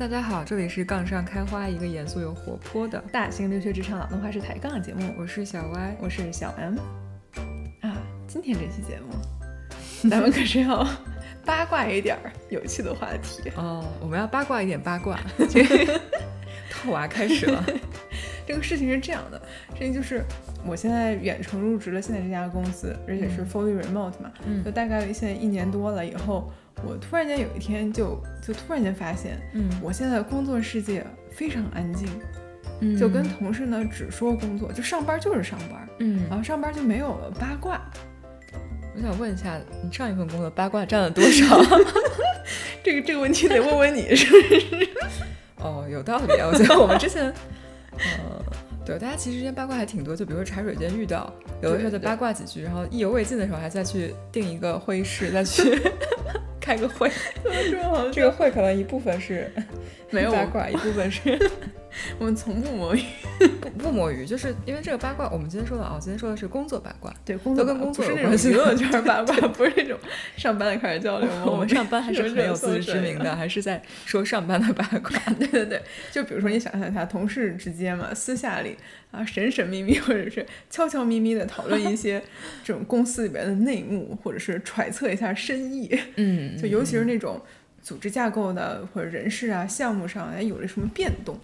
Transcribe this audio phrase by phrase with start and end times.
[0.00, 5.12] 大家好，这里是杠上开花，一个严肃又活泼的大型留学职场脑洞话式抬杠节目。
[5.18, 6.78] 我是小 Y，我是小 M。
[7.82, 9.14] 啊，今天这期节目，
[10.08, 10.88] 咱们可是要
[11.44, 13.84] 八卦一点儿有趣的话题哦。
[14.00, 15.20] 我们要八卦一点八卦，
[16.72, 17.62] 套娃开始了。
[18.46, 19.38] 这个事情是这样的，
[19.74, 20.24] 事情就是
[20.64, 24.32] 我现在远程入职了现在这家公司，而且是 fully remote 嘛，
[24.64, 26.50] 就大概现在一年多了以后。
[26.86, 32.08] 我突然间有一天就就突然间发现，嗯，我现在工作世界非常安静，
[32.80, 37.80] 嗯，就跟同事呢只说工作，就上班就是上班，嗯，然后上班就没有了八卦。
[38.96, 41.60] 我想问一下，你上一份工作八卦占了多少？
[42.82, 44.88] 这个这个问题得问问你，是不是？
[45.58, 47.32] 哦，有道理啊，我觉得我们之前，
[47.92, 48.42] 呃，
[48.84, 55.78] 对，大家其实之间八卦还挺多，就比如说茶水间遇到，有的时候就八卦几句，然后意犹未尽的时候还再去订一个会议室再去。
[56.60, 57.10] 开个会，
[58.12, 59.50] 这个会可能一部分是
[60.10, 61.20] 没有八卦，一部分是
[62.18, 63.02] 我们从不摸鱼，
[63.60, 65.28] 不 不摸鱼，就是因为这个八卦。
[65.30, 68.50] 我们今天说的啊，今天说的是工作八卦，对，工作跟工作有关系。
[68.50, 69.98] 娱乐圈八卦不是那种
[70.36, 75.18] 上班的开始交流， 我们上班还是很有自知之明的，还是在说上班的八卦。
[75.38, 78.76] 对对对，就比如说你想象一下，同事之间嘛，私下里
[79.10, 82.22] 啊神神秘秘或者是悄悄咪咪的讨论一些
[82.64, 85.98] 这种公司里边的内幕，或者是揣测一下深意。
[86.16, 87.40] 嗯，就尤其是那种
[87.82, 91.38] 组织架构的或者人事啊项目上哎有了什么变动。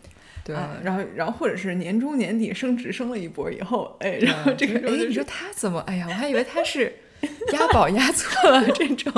[0.47, 5.81] 对，然后，然后或者是年终年底升职升了一波以后，哎，然后这个时候，哎，你说他怎么？
[5.89, 6.95] 哎呀，我还以为他是
[7.53, 9.13] 押宝押错了这种。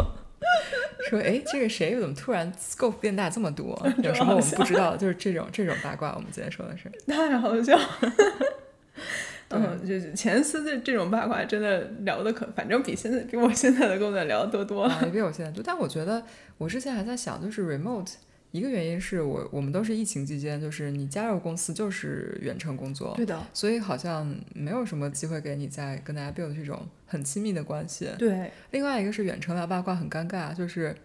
[1.10, 3.78] 说，哎，这个谁怎么突然 scope 变大这么多？
[4.02, 4.96] 有什么我们不知道？
[4.96, 7.78] 就是这种这种八卦，我们今天说的是 太好笑。
[9.50, 15.62] 嗯，就是前司的这种八卦真的聊的可，反正比现在比我现在的工作聊的多多了，也比我现在多。
[15.62, 16.22] 但我觉得
[16.56, 18.12] 我之前还在想，就是 remote。
[18.50, 28.08] 一个原因是我我们都是疫情期间，就是你加入公司就是远程工作，对的，所以好像没有什么机会给你在跟大家 build 这种很亲密的关系。
[28.18, 30.96] 对，另外一个是远程聊八卦很尴尬，就是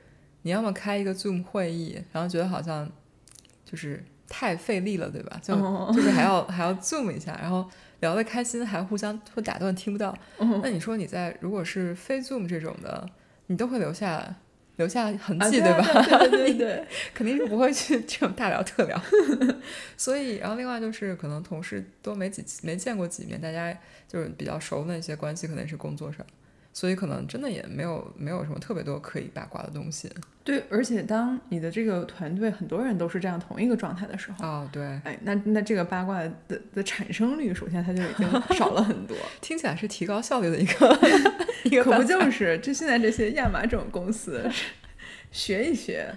[0.44, 2.90] 你要么开一个 Zoom 会议，然后觉得好像
[3.66, 5.38] 就是太费力了，对吧？
[5.44, 5.54] 就
[5.94, 10.18] 就是还要还要 Zoom 一下，然后聊得开心还互相会打断听不到。
[10.62, 13.06] 那你说你在如果是非 Zoom 这种的，
[13.48, 14.34] 你都会留下。
[14.78, 16.04] 留下痕迹，对吧？
[16.28, 19.00] 对对对， 肯定是不会去这种大聊特聊。
[19.96, 23.72] 所以，然后另外就是可能同事都没几没见过几面，大家
[24.08, 26.26] 就是比较熟的一些关系，可能是工作上，
[26.74, 30.12] 所以可能真的也没有没有什么特别多可以八卦的东西。
[30.44, 36.20] 对，而且当你的这个团队很多人都是这样同一个状态的时候，哦，对，哎，那那这个八卦
[36.50, 39.16] 的的产生率，首先它就已经 少了很多。
[39.40, 41.00] 听起来是提高效率的一个。
[41.82, 44.44] 可不就是，就现在这些亚麻这种公司，
[45.32, 46.14] 学一学，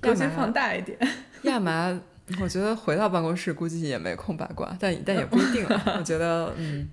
[0.00, 0.98] 格局放大一点。
[1.42, 1.96] 亚麻，
[2.40, 5.80] 我觉得回到办公室估计也没空八卦，但但也不一定了。
[5.96, 6.88] 我觉得，嗯，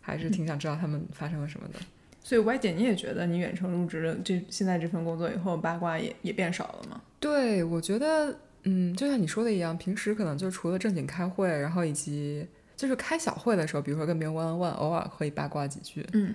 [0.00, 1.74] 还是挺想知道他们发生了什么的。
[2.22, 7.00] 所以歪姐，你也觉得你远程入职了这现在这份工作以后，八卦也也变少了吗？
[7.18, 8.34] 对，我觉得，
[8.64, 12.46] 嗯，就像你说的一样，平时可能就除了正经开会，然后以及
[12.76, 16.34] 就是开小会的时候，比如说跟别人 one on one，偶尔可以八卦几句，嗯。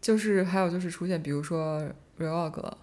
[0.00, 1.82] 就是还有就是出现，比如说
[2.18, 2.76] relog 了，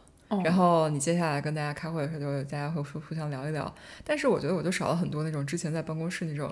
[0.43, 3.71] 然后你接下来跟大家开会的时候，就大家会互互相聊一聊。
[4.03, 6.51] 但是我觉得我就少了很多那种之前在办公室那种，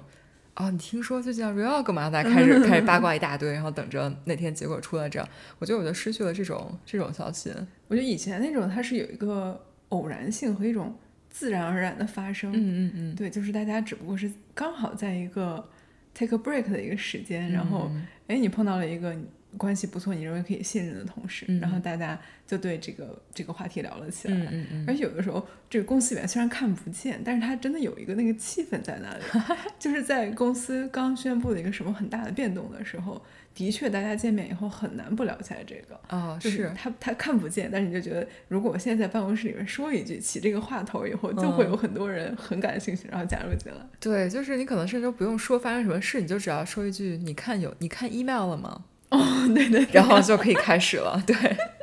[0.60, 5.28] 哦，你听说最近 relog 嘛，大家开始开始八卦一大堆，然后等着那天结果出来这样。
[5.58, 7.50] 我觉得我就失去了这种这种消息。
[7.88, 10.94] 我觉得以前那种它是有一个偶然性和一种
[11.30, 12.52] 自然而然的发生。
[12.52, 15.66] 嗯嗯嗯，对，就是大家只不过是刚好在一个
[16.14, 17.90] take a break 的一个时间，然后
[18.28, 19.16] 哎，你碰到了一个。
[19.58, 24.36] 关系不错，你认为可以信任的同事，然后大家就对这个这个话题聊了起来。
[24.36, 29.24] 嗯嗯而且有的时候，这个公司里面虽然看不见，但是他真的有一个那个气氛在那里。
[29.80, 33.22] 就是在公司刚宣布了一个什么很大的变动的时候，
[33.56, 36.00] 的确大家见面以后很难不聊起来这个。
[36.10, 43.80] 哦，是他他看不见，但是你就觉得，如果我现在在办公室里面说一句，起这个话头以后，就会有很多人很感兴趣，然后加入进来。
[44.00, 49.20] 对，就是你可能甚至不用说发生什么事，你就只要说一句：“你看有你看 email 了吗？”哦，
[49.54, 51.22] 对对，然后就可以开始了。
[51.26, 51.36] 对，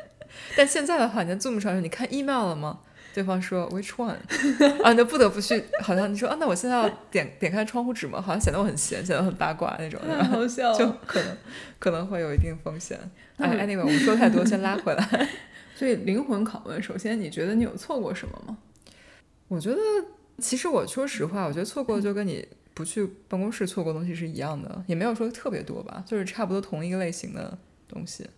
[0.57, 2.81] 但现在的话，你在 Zoom 上说你看 email 了吗？
[3.13, 4.15] 对方说 Which one？
[4.85, 8.21] 啊，那不得不去，好像你说啊，那我现在要点点开窗户纸吗？
[8.21, 11.37] 好像显得我很闲，显得很八卦那种，太好笑了，就可能
[11.79, 12.99] 可能会有一定风险。
[13.39, 15.29] 哎，anyway，我们说太多，先拉回来。
[15.75, 18.57] 所以灵魂拷问，首先你觉得你有错过什么吗？
[19.49, 19.77] 我觉得，
[20.39, 22.47] 其实我说实话，我觉得错过就跟你。
[22.77, 27.57] 不去办公室错过东西是一样的，也没有说特别多吧，就是差不多同一个类型的
[27.89, 28.29] 东西。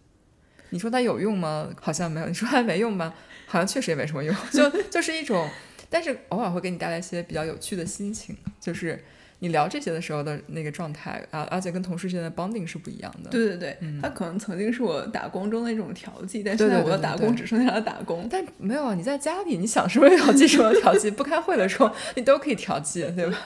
[0.70, 1.68] 你说它有用吗？
[1.80, 2.28] 好像没有。
[2.28, 3.12] 你说它没用吧？
[3.46, 4.32] 好像确实也没什么用。
[4.52, 5.50] 就就是一种，
[5.90, 9.02] 但是偶尔会给你带来一些比较有趣的心情，就是
[9.40, 13.30] 你聊这些的时候的那个状态啊，而且跟同事之间的 bonding 是不一样的。
[13.30, 18.26] 对对对，他可能曾经是我打工中的一种调剂，但现在我的打工只剩下了打工。
[18.28, 23.38] 但没有啊，你在家里，你想什么调剂什么调剂，不开会的时候你都可以调剂，对吧？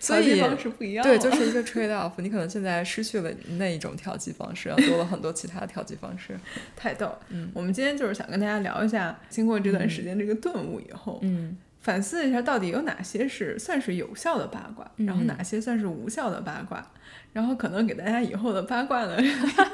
[0.00, 1.04] 所以方式不一样。
[1.04, 2.12] 对，就是一个 trade off。
[2.16, 6.38] 你可能现在失去了那一种调剂方式，然后多了很多其他的调剂方式。
[6.74, 7.10] 太逗。
[7.28, 11.56] 嗯，我们今天就是想跟大家聊一下，经过这段时间这个顿悟以后，嗯。
[11.82, 16.92] 反思一下，到底有哪些是算是有效的八卦，然后哪些算是无效的八卦，
[17.32, 19.18] 然后可能给大家以后的八卦呢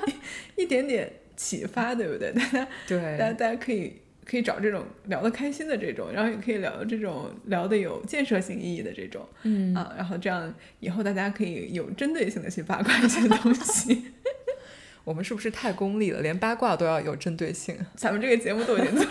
[0.57, 2.33] 一点点启发，对不对？
[2.33, 14.13] 大家对，大家大家可以可以找这种聊得开心的这种，然后也可以聊这种聊得有建设性意义的这种，嗯啊，然后这样以后大家可以有针对性的去八卦一些东西。
[15.05, 16.21] 我们是不是太功利了？
[16.21, 17.79] 连八卦都要有针对性？
[17.97, 19.07] 咱们这个节目都已经做。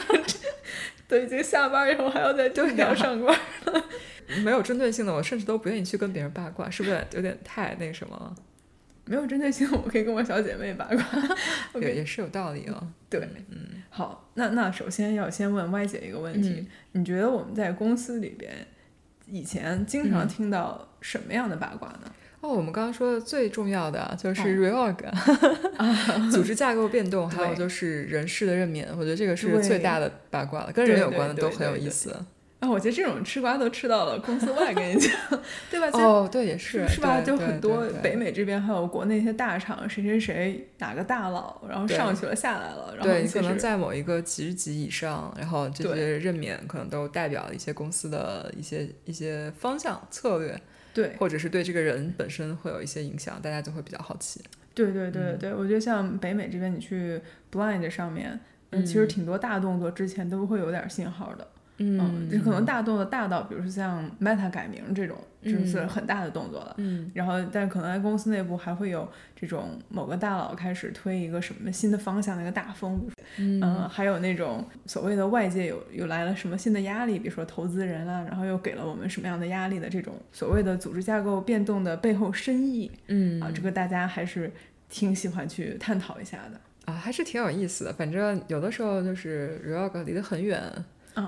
[1.10, 3.84] 都已经下班以后还要再对聊上班了，
[4.44, 8.36] 没有针对性的，我甚至都不愿意去跟别人八卦，是不是有点太那什么了？
[9.06, 12.88] 没有针对性，我可以跟我小姐妹八卦，也也是有道理哦。
[13.10, 18.68] 对，嗯，好，那那首先要先问歪姐一个问题，你觉得我们在公司里边
[19.26, 22.12] 以前经常听到什么样的八卦呢？
[22.40, 24.96] 哦，我们刚刚说的最重要的就是 reorg，
[26.32, 32.16] 组织架构变动，还有就是人事的任免，我觉得这个是最大的八卦了，跟人有关的都很有意思。
[32.60, 35.12] 啊，我觉得这种吃瓜都吃到了公司外，跟你讲，
[35.70, 35.88] 对吧？
[35.94, 37.22] 哦，对，也是，是吧？
[37.22, 50.60] 就很多北美这边还有国内一些大厂，谁谁谁哪个大佬，然后上去了下来了，然后对，可能在某一个职级以上，然后这些任免可能都代表了一些公司的一些一些方向策略。
[50.98, 54.42] 对，或者是对这个人本身会有一些影响，大家就会比较好奇。
[54.74, 57.22] 对对对对，我觉得像北美这边，你去
[57.52, 58.40] Blind 上面，
[58.72, 61.48] 嗯，其实挺多大动作之前都会有点信号的。
[61.80, 66.74] 嗯，就可能大动作大到，比如说像 Meta 改名这种，就是很大的动作了。
[66.78, 73.00] 嗯，然后，但是可能在公司内部还会有这种某个大佬开始推一个什么新的方向的一个大风。
[73.38, 82.92] 嗯，还有那种所谓的外界有有来了什么新的压力，比如说投资人啊，然后又给了我们什么样的压力的这种所谓的组织架构变动的背后深意。
[83.08, 84.52] 嗯，啊，这个大家还是
[84.90, 86.60] 挺喜欢去探讨一下的。
[86.92, 87.94] 啊，还是挺有意思的。
[87.94, 90.60] 反正有的时候就是 Reorg 离得很远。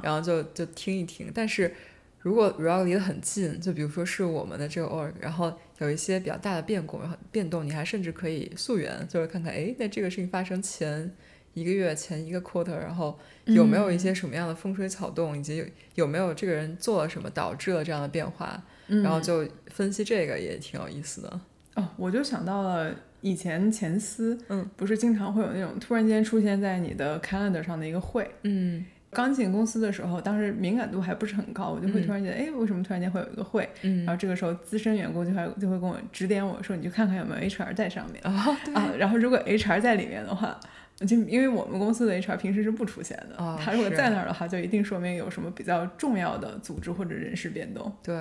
[0.04, 1.74] 然后就就听一听，但是
[2.22, 7.00] 如果 real 离得很近，就比如说是我们的这个 org，然后有一些比较大的变故、
[7.32, 11.10] 变动，你还甚至可以溯源，就是看看，哎，那这个事情发生前
[11.54, 15.66] 一个月、前一个 quarter，然后有没有一些什么样的风吹草动，以及有
[15.96, 21.42] 有没有这个人做了什么导致了这样的变化，然后就分析这个也挺有意思的。
[21.76, 28.86] 哦，我就想到了以前前司，嗯，不是经常会有那种突然间出现在你的 calendar 上的一个会，嗯。
[29.12, 33.68] 刚进公司的时候，当时敏感度还不是很高，我就会突然觉得，哎，为什么突然间会有一个会？
[33.82, 38.58] 然后这个时候资深员工就会就会跟我指点我说，你去看看有没有 HR 在上面啊。
[38.74, 40.60] 啊，然后如果 HR 在里面的话。
[41.08, 47.90] 就因为我们公司的 HR 平时是不出现的，他如果在那儿的话，就一定说明有什么比较重要的组织或者人事变动。
[48.04, 48.16] 对，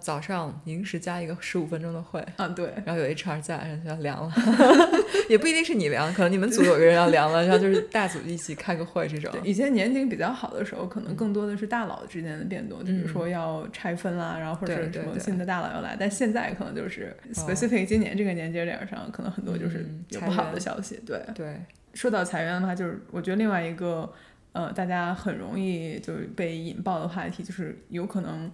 [0.00, 4.32] 早上临时加一个十五分钟的会，啊对，然后有 HR 在，然后就要凉了，
[5.28, 9.30] 也不一定是你凉，可能你们组有个人要凉了，然后就是大组一起开个会这种。
[9.44, 21.56] 以前年景比较好的时候，可能更多的是大佬之间的变动，就比如说要拆分啦，然后或者什么新的大佬要来，但现在可能就是 specific 今年这个年节点上，可能很多就是有不好的消息，对对。
[21.94, 24.10] 说到裁员的话，就是我觉得另外一个，
[24.52, 28.50] 呃，大家很容易就是被引爆的话题，就是有可能，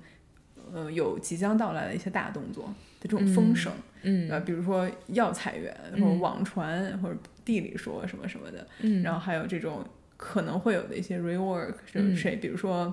[0.73, 2.65] 呃，有即将到来的一些大动作
[3.01, 9.85] 的这种风声，嗯，比如说要裁员，或者网传，或者地里说什么什么的，嗯，然后还有这种
[10.17, 12.93] 可能会有的一些 rework，就是谁，比如说，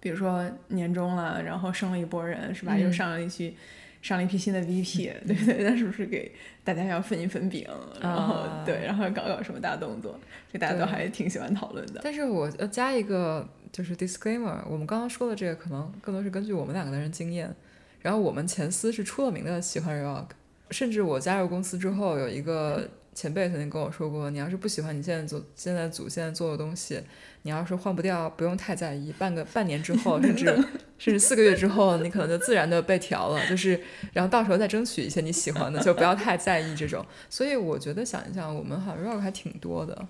[0.00, 2.76] 比如说年终了，然后升了一波人，是吧？
[2.76, 3.56] 又上了一批。
[4.02, 5.62] 上了一批新的 VP， 对不对？
[5.62, 6.30] 那是不是给
[6.62, 7.66] 大家要分一分饼，
[8.00, 10.18] 然后对，然后搞搞什么大动作？
[10.52, 12.00] 这大家都还挺喜欢讨论的。
[12.02, 17.54] 但是我要加一个就是 disclaimer，我们刚刚说的这个可能更多是根据我们两个人经验。
[18.02, 20.26] 然后我们前司是出了名的喜欢 rock，
[20.70, 27.00] 甚至我加入公司之后，有一个前辈曾经跟我说过，你要是不喜欢你现在做 现在组现在做的东西。
[27.42, 29.12] 你要是换不掉，不用太在意。
[29.18, 30.44] 半个半年之后， 甚至
[30.98, 33.40] 甚至四个月之后，你可能就自然的被调了。
[33.48, 33.80] 就是，
[34.12, 37.04] 然后到时候再争取一些你喜欢的，就不要太在意这种。
[37.30, 40.06] 所以我觉得想一想，我们好像 rock 还挺多的。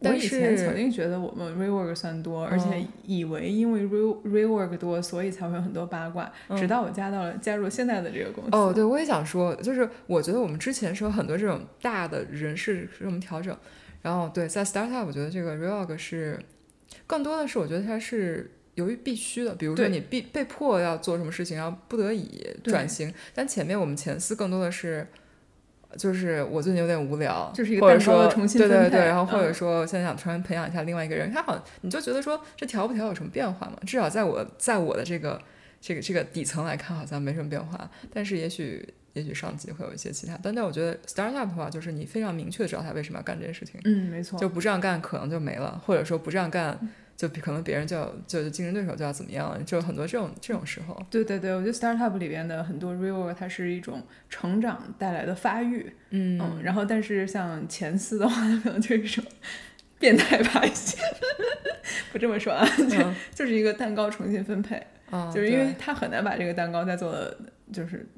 [0.00, 6.32] 我以前曾经觉得我们 rework 算多，而且以为因为 re rework 多，所以才会有很多八卦。
[6.56, 8.50] 直到我加到了加入现在的这个公司。
[8.52, 13.54] 哦，对，我也想说，就是我觉得我们之前是有很多这种大的人事是这么调整。
[14.00, 16.38] 然后对，在 startup，我觉得这个 rework 是
[17.06, 23.12] 更多的是，我觉得它是由于必须的，比如说你必被迫要做什么事情，然后不得已转型。
[23.34, 25.06] 但前面我们前四更多的是，
[25.96, 33.76] 就是我最近有点无聊，就是一个蛋糕的重新对对对，然后或者说现在想突然培养一下另外一个人，他好像你就觉得说这调不调有什么变化吗？
[33.86, 35.40] 至少在我在我的这个
[35.80, 37.90] 这个这个底层来看，好像没什么变化。
[38.12, 43.80] 但是也许也许上级会有一些其他，但但我觉得 startup 的话，就是你非常明确的知道他为什么要干这件事情。
[43.84, 46.78] 嗯，没错，就不这样干可能就没了，或者说不这样干。
[47.20, 50.98] 就可能别人就要就竞争对手就要怎么样，就很多这种这种时候。
[51.10, 59.22] 对对对，我觉得 startup 里边的很多 rework 它是一种成长带来的发育，嗯，然后但是像前四的话，可能就是一种
[59.98, 60.62] 变态吧
[62.10, 62.96] 不这么说啊，就
[63.34, 64.82] 就是一个蛋糕重新分配，
[65.34, 67.36] 就是因为他很难把这个蛋糕再做的
[67.70, 68.08] 就是。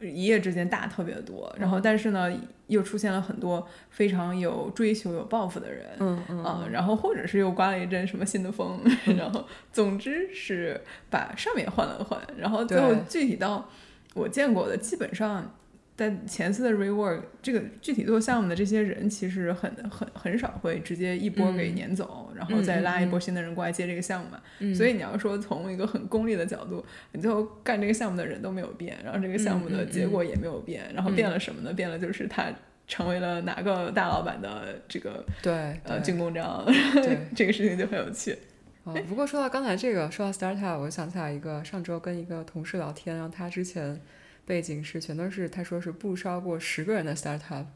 [0.00, 2.32] 一夜之间大特别多，然后但是呢，
[2.66, 8.80] 又出现了很多非常有追求、有抱负的人，嗯嗯啊，然后或者是又刮了一阵什么新的风，
[9.16, 13.68] 然后总之是把上面换了换，然后最后具体到
[14.14, 15.54] 我见过的，基本上。
[16.00, 24.40] 但前次的 rework 这个具体做项目的这些人，其实很很很少会直接一波给撵走，然后再拉一波新的人过来接这个项目嘛。
[24.72, 31.72] 所以你要说从一个很功利的角度，你最后干这个项目的人都没有变，然后这个项目的结果也没有变，然后变了什么呢？
[31.72, 32.44] 变了就是他
[32.86, 36.64] 成为了哪个大老板的这个对呃军功章，
[37.34, 38.38] 这个事情就很有趣。
[38.84, 44.00] 哦，不过说到刚才这个，说到 startup，我想起来一个，上周跟一个同事聊天，然后他之前。
[44.48, 47.66] 背景是全都是他说是不超过十个人的 startup，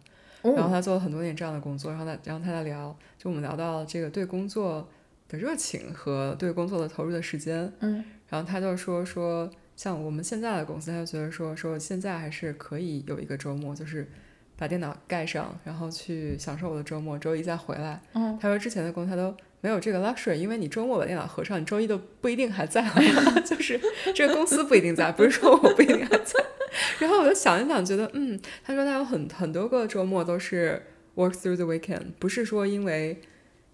[0.42, 4.88] 然后他做了很多年这样的工作，然后他然后他在聊，就我们聊到这个对工作
[5.28, 14.08] 的热情和对工作的投入的时间，嗯，然后他就说说像我们现在的公司，他就觉得说说现在还是可以有一个周末，就是
[14.56, 18.00] 把电脑盖上，然后去享受我的周末，周一再回来。
[18.14, 19.36] 嗯，他说之前的公司他都。
[19.62, 22.84] 没有这个 luxury，因为你周末把电脑合上，你周一都不一定还在，
[23.46, 23.80] 就是
[24.14, 26.44] 这个公司不一定在，不是说我不一定还在。
[26.98, 30.82] 然后我就想一想，觉得嗯，他说他有很很多个周末都是
[31.14, 33.20] work through the weekend，不是说因为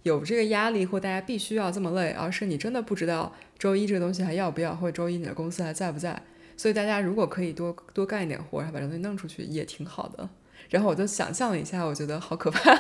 [0.03, 6.21] 有这个压力或大家必须要这么累，而是你真的不知道周一这个东西还要不要，或者周一你的公司还在不在。
[6.57, 10.29] 所以大家如果可以多多干一点活，然后把这东西弄出去，也挺好的。
[10.69, 12.75] 然后我就想象了一下，我觉得好可怕。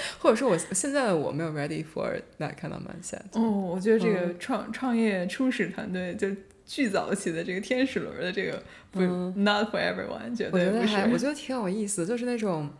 [0.18, 3.20] 或者说，我现在的我没有 ready for that kind of mindset。
[3.32, 6.28] 哦，我觉得这个创创业初始团队就
[6.64, 9.00] 巨早期的这个天使轮的这个，不
[9.40, 10.96] not for everyone，绝对不是。
[11.12, 12.70] 我觉得挺有意思，就是那种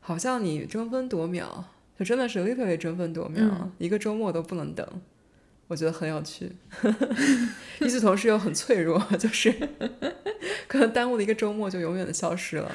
[0.00, 1.64] 好像你争分夺秒，
[1.98, 4.86] 就真的是 literally 争分夺秒，一个周末都不能等。
[5.66, 6.52] 我觉得很有趣。
[7.80, 9.50] 与此同时又很脆弱，就是
[10.68, 12.70] 可能耽误了一个周末就永远的消失了。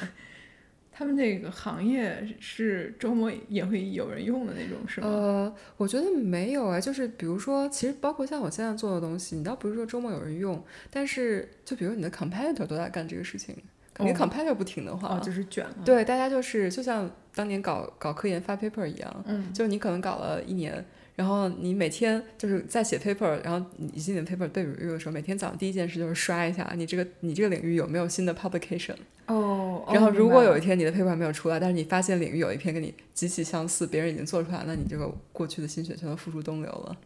[1.00, 5.08] 他们那个行业是周末也会有人用的那种，是吗？
[5.08, 13.56] 呃，我觉得没有啊，就是比如说，其实包括像我现在做的东西，你倒不是说周末有人用，但是就比如你的 competitor 都在干这个事情，
[14.00, 15.76] 你 competitor 不停的话，就是卷了。
[15.86, 20.84] 对，大家就是就像当年搞搞科研发 paper 一样，嗯，就你可能搞了一年。
[21.20, 28.94] 然后你每天就是在写 paper，然后你你的 paper 被 review 的时候，每天早上第一件事就是刷一下你这个你这个领域有没有新的 publication。
[29.26, 29.84] 哦。
[29.92, 36.96] 然后如果有一天你的 paper 还没有出来，但是你发现领域有一篇跟你极其相似，别人已经做出来，那你这个过去的心血全都付诸东流了，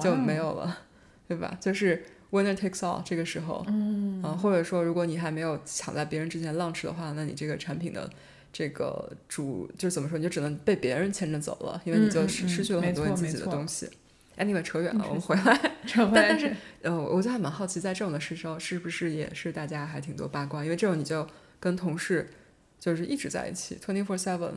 [0.00, 0.78] 就没有了，
[1.26, 1.58] 对吧？
[1.60, 2.00] 就是
[2.30, 8.08] winner takes all 这个时候，嗯，或者说如果你还没有抢在别人之前 launch 的话，那你这个产品的。
[8.54, 13.90] 这个主就是怎么说，你就只能被别人牵着走了，因为你就失失去了很多你自己的东西。
[14.38, 15.60] Anyway，扯远了，我们回 来。
[15.92, 20.62] 但但是，呃，我就还蛮好奇，在这种的时候，是不是也是大家还挺多八卦？
[20.62, 21.26] 因为这种你就
[21.58, 22.30] 跟同事
[22.78, 24.52] 就是一直在一起，twenty four seven。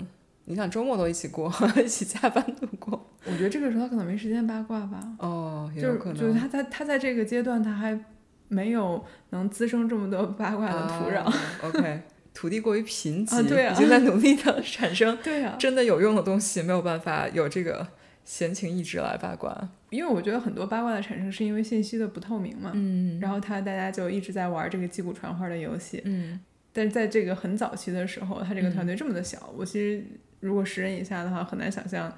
[0.45, 1.51] 你想周末都一起过，
[1.83, 3.03] 一起加班度过。
[3.25, 5.01] 我觉得这个时候他可能没时间八卦吧。
[5.17, 7.99] 哦，就是就是他在他在这个阶段，他还
[8.47, 11.35] 没有能滋生这么多八卦的土壤。
[11.63, 12.01] OK。
[12.37, 13.41] 土地过于贫瘠，
[13.71, 15.17] 已经在努力的产生
[15.57, 17.87] 真的有用的东西，没有办法有这个
[18.23, 19.69] 闲情逸致来八卦。
[19.89, 26.39] 因为我觉得很多八卦的产生是因为信息的不透明嘛，嗯，然后他大家就一直在玩这个击鼓传花的游戏，嗯，
[26.71, 30.03] 但是在这个很早期的时候，他这个团队这么的小，我其实
[30.39, 32.15] 如果十人以下的话，很难想象。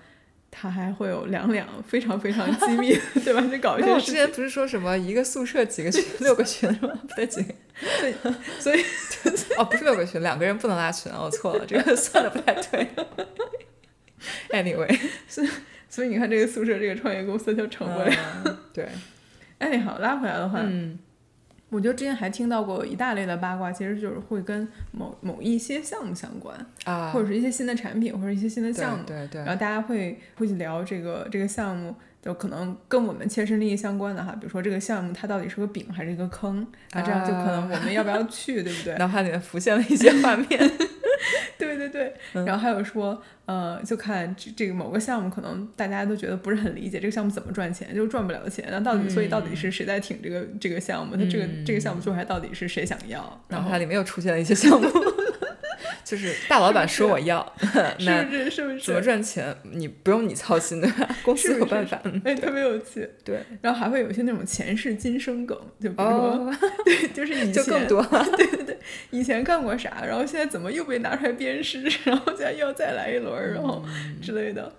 [0.51, 3.41] 他还会有两两非常非常机密， 对吧？
[3.41, 3.91] 就搞一些。
[3.91, 6.93] 我之前不是说什么一个宿舍几个群， 六个群是吗？
[7.07, 7.53] 不对，几个？
[8.01, 8.13] 对，
[8.59, 8.83] 所以
[9.57, 12.87] 哦，不是六个群，两个人不能拉群，我错了，这个算的不太对。
[14.49, 15.49] Anyway，所以
[15.87, 18.59] 所以你看，这个宿舍这个创业公司就成不了。
[18.73, 18.87] 对。
[19.59, 20.99] 哎，好，拉回来的话，嗯。
[21.69, 29.39] 我觉得之前还听到过一大类的八卦，其实就是会跟某某一些项目相关啊，或者是一些新的产品或者一些新的项目，对对。
[29.41, 38.95] 然后大家会会去聊这个这个项目就可能跟我们切身利益相关的哈，比如说这个项目它到底是个饼还是一个坑，啊，这样就可能我们要不要去，对不对？
[38.97, 40.47] 脑海里面浮现了一些画面。
[41.57, 48.65] 对对对，然后还有说，呃，就看这这个某个项目，可能大家都觉得不是很理解，这个项目怎么赚钱，就赚不了钱。
[48.69, 51.15] 那到底，所以到底是谁在挺这个这个项目？
[51.15, 53.41] 它这个这个项目做出来到底是谁想要？
[53.47, 54.87] 然后它里面又出现了一些项目。
[56.03, 57.41] 就是大老板说我要，
[57.99, 58.49] 是不是？
[58.49, 58.79] 是不是？
[58.81, 59.55] 怎么赚钱？
[59.63, 60.89] 你不用你操心的，
[61.23, 62.01] 公司有办法。
[62.23, 63.09] 哎，特别有趣。
[63.23, 66.53] 对，然后还会有一些那种前世今生梗，就比如说，
[66.85, 68.25] 对，就是以前就更多了。
[68.37, 68.77] 对对对，
[69.11, 73.83] 以前干过啥，然后现在怎么又被拿出来鞭尸，然后现在又要再来一轮，然后
[74.21, 74.71] 之类的，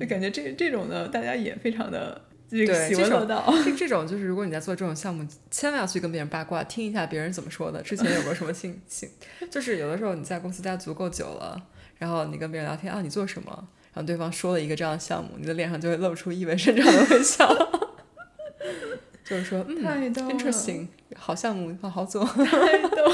[0.00, 2.20] 就感觉这这种呢，大家也非常的。
[2.48, 3.26] 对这种
[3.64, 7.82] 这这种就是，如果你在做这种项目，千万要去跟别人八卦，听一下别人怎么说的。
[7.82, 9.10] 之前有过什么信信，
[9.50, 11.60] 就是有的时候你在公司待足够久了，
[11.98, 13.50] 然后你跟别人聊天啊，你做什么？
[13.92, 17.48] 然后对方说了一个这样的项目，你的脸上就会露出意味深长的微笑，
[19.24, 20.86] 就是说嗯，interesting，
[21.16, 22.24] 好项目，好好做。
[22.24, 23.12] 太逗！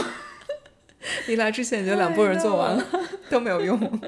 [1.28, 2.84] 你来之前，你就两拨人做完了，
[3.30, 4.00] 都没有用。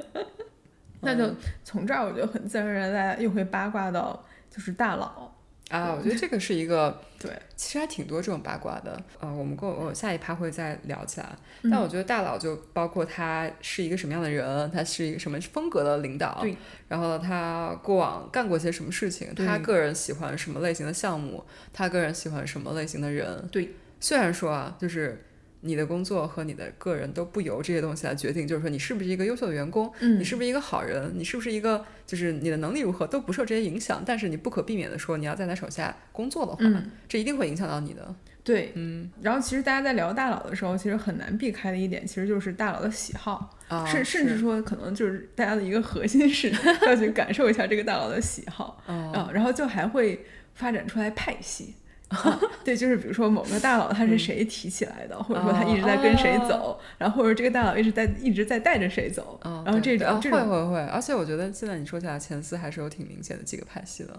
[1.00, 1.32] 那就
[1.64, 4.24] 从这儿，我觉得很自然而然，大家又会八卦到。
[4.54, 5.32] 就是大佬
[5.70, 9.02] 啊，我觉得这个是一个 对，其实还挺多这种八卦的。
[9.18, 11.28] 呃，我们过我下一趴会再聊起来。
[11.70, 16.56] 但我觉得大佬就包括他是一个什么样的人，他是一个什么风格的领导，对。
[16.86, 23.74] 然后他过往干过些什么事情，他个人喜欢什么类型的项目，他个人喜欢什么类型的人，对。
[23.98, 25.24] 虽然说啊，就是。
[25.66, 34.02] 你的工作和你的个人都不由这些东西来决定，就是说你是不是一个优秀的员工，你是不是一个好人，你是不是一个就是你的能力如何都不受这些影响。
[34.04, 38.14] 但是你不可避免的说，你要在他手下工作的话，这一定会影响到你的。
[38.44, 39.10] 对，嗯。
[39.22, 46.52] 然后其实大家在聊大佬的时候，其实很难避开的一点，其实就是大佬的喜好，甚甚至说可能就是大家的一个核心是
[46.86, 51.72] 要去感受一下这个大佬的喜好 啊，然后就还会发展出来派系。
[52.64, 64.16] 对，就是比如说某个大佬他是谁提起来的，或者说他一直在跟谁走，然后或者这个大佬一直在一直在带着谁走，然后这种会会会，而且我觉得现在你说起来前四还是有挺明显的几个派系的，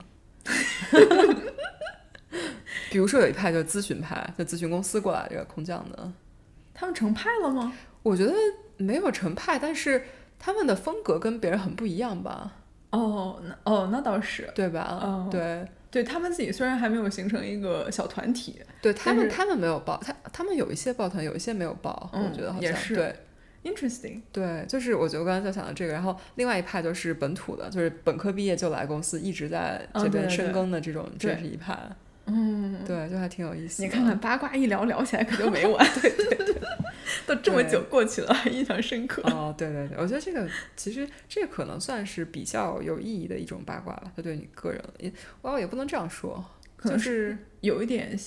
[2.91, 6.11] 比如说有一派就是咨询派，就咨询公司过来这个空降的，
[6.73, 7.71] 他们成派了吗？
[8.03, 8.33] 我觉得
[8.77, 10.03] 没有成派，但是
[10.37, 12.51] 他们的风格跟别人很不一样吧？
[12.91, 15.27] 哦，那哦那倒是对吧？
[15.31, 15.65] 对。
[15.95, 23.15] 对他们自己虽然还没有形成一个小团体，对他们他们没有报，他他们有一些抱团，有一些没有报，我觉得好像对
[23.63, 31.79] ，interesting，对，就是我觉得我刚才就想到这个，然后另外一派就是本土的，就是本科毕业就来公司一直在这边深耕的这种，这是一派。
[32.25, 33.81] 嗯，对，就还挺有意思。
[33.81, 36.55] 你看看八卦一聊聊起来可就没完， 对对对，
[37.25, 39.21] 都这么久过去了，还印象深刻。
[39.23, 46.43] 哦，对对对，我觉得这个其实这可能算是比较有意义的一种八卦吧，它对你个人也，我也不能这样说，
[46.75, 48.17] 可能是有一点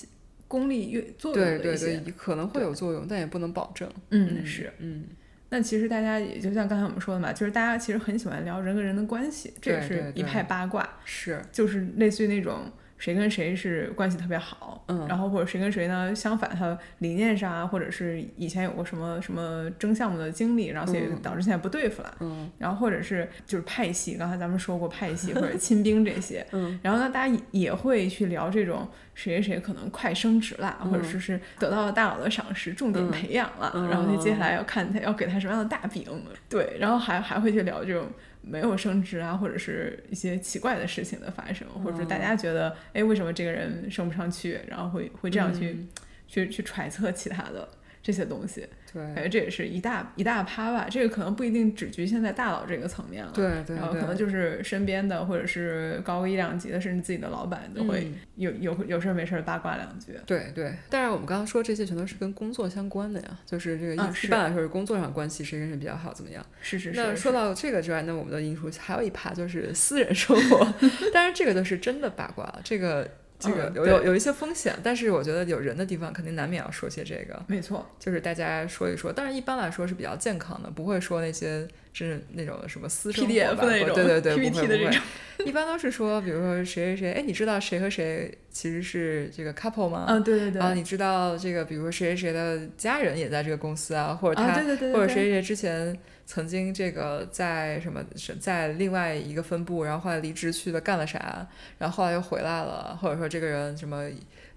[0.47, 3.89] 功利越作用对对对，可能会有作用，但也不能保证。
[4.09, 5.05] 嗯，是，嗯。
[5.51, 12.71] 那其实大家也就像刚才我们说的嘛，就是大家其实很喜欢聊人跟人的关系，这也是一派八卦，是，就是类似于那种。
[12.99, 16.13] 谁跟谁是关系特别好，嗯，然后或者谁跟谁呢？
[16.13, 28.85] 相反，他理念上啊，或者是以前有过什么什么争项目的经历，然后所以导致现在不对付了，嗯，然后或者是就是派系，刚才咱们说过派系或者 亲兵这些，嗯，然后呢，大家也会去聊这种
[29.15, 36.05] 谁谁谁可能快升职了，或者说是得到了大佬的赏识，重点培养了，然后接下来要看他要给他什么样的大饼，
[36.49, 38.05] 对，然后还还会去聊这种。
[38.41, 45.85] 没有升职啊，或者是一些奇怪的事情的发生，或者说大家觉得，哎，为什么这个人升不上去，然后会会这样去
[46.27, 47.67] 去去揣测其他的
[48.01, 48.67] 这些东西。
[48.91, 50.87] 对，感觉这也是一大一大趴吧。
[50.89, 53.31] 这个可能不一定只局限在大佬这个层面了。
[53.33, 53.75] 对对。
[53.75, 60.13] 然后可能就是身边的，或者是高一两级的，甚至自己的老板都会有有有事儿没事儿八卦两句。
[60.25, 60.73] 对对。
[60.89, 66.45] 但是，我们刚刚说这些全都是跟工作相关的呀，就是这个一般来说是工作上关系谁跟谁比较好，怎么样？
[66.61, 66.99] 是是是。
[66.99, 70.65] 那说到这个之外，那我们的因素还有一趴就是私人生活，
[71.13, 73.07] 当然这个都是真的八卦了，这个。
[73.39, 77.41] 这个有有有一些风险，但是我觉得有人的地方肯定难免要说些这个。
[77.47, 83.63] 没错，就是大家说一说，但是一般来说是比较健康的，不会说那些是那种什么私生活吧？
[83.63, 84.99] 对对对，不会不会。
[85.45, 90.03] 一般都是说，比如说谁谁谁，哎，你知道谁和谁其实是这个 couple 吗？
[90.05, 90.61] 啊，对对对。
[90.61, 94.55] 啊，你知道这个，比如说谁谁谁的家人也在这个公司啊，或者他，
[94.91, 95.97] 或者谁谁谁之前。
[96.29, 101.47] 曾经这个在什么是在另外一个分部，然后后来离职去了干了啥，
[101.79, 104.07] 然后后来又回来了，或者说这个人什么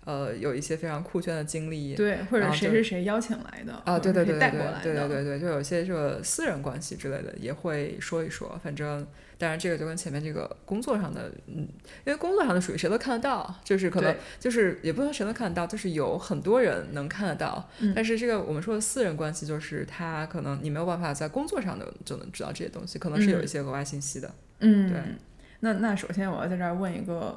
[0.05, 9.07] 呃有一些非常酷炫的经历，对，或者谁是谁邀请来的啊，对对对对对对对对对，就有些这个私人关系之类的也会说一说，反正。
[9.39, 11.67] 当然，这个就跟前面这个工作上的，嗯，
[12.05, 17.69] 因为工作上的属于谁都看得到，就是可能就是也不能谁都看得到，就是有很多人能看得到。
[17.93, 24.33] 但是这个我们说的私人关系，就是他可能你没有办法在工作上的就能知道这些东西，可能是有一些额外信息的。
[24.61, 25.01] 嗯，对。
[25.59, 27.37] 那那首先我要在这儿问一个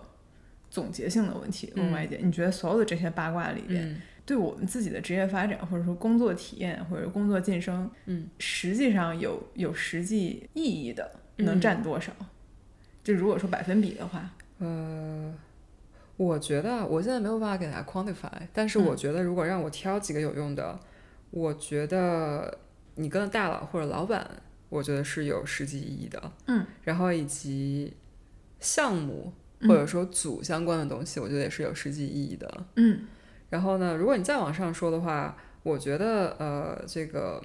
[0.75, 11.09] 总结性的问题，问外界，你觉得所有的这些八卦里边，对我们自己的职业发展，或者说工作体验，或者工作晋升，嗯，实际上有有实际意义的？
[11.37, 12.11] 能占多少？
[13.01, 15.33] 就如果说百分比的话，呃，
[16.17, 20.77] 我觉得我现在没有办法给大家 quantify，但是我觉得如果让我挑几个有用的，
[21.31, 22.57] 我觉得
[22.95, 24.29] 你跟大佬或者老板，
[24.67, 26.31] 我觉得是有实际意义的。
[26.47, 27.93] 嗯，然后以及
[28.59, 32.65] 项目或者说组相关的东西，我觉得也是有实际意义的。
[32.75, 33.01] 嗯，
[33.49, 37.41] 然后呢，如果你再往上说的话，我觉得呃，这个。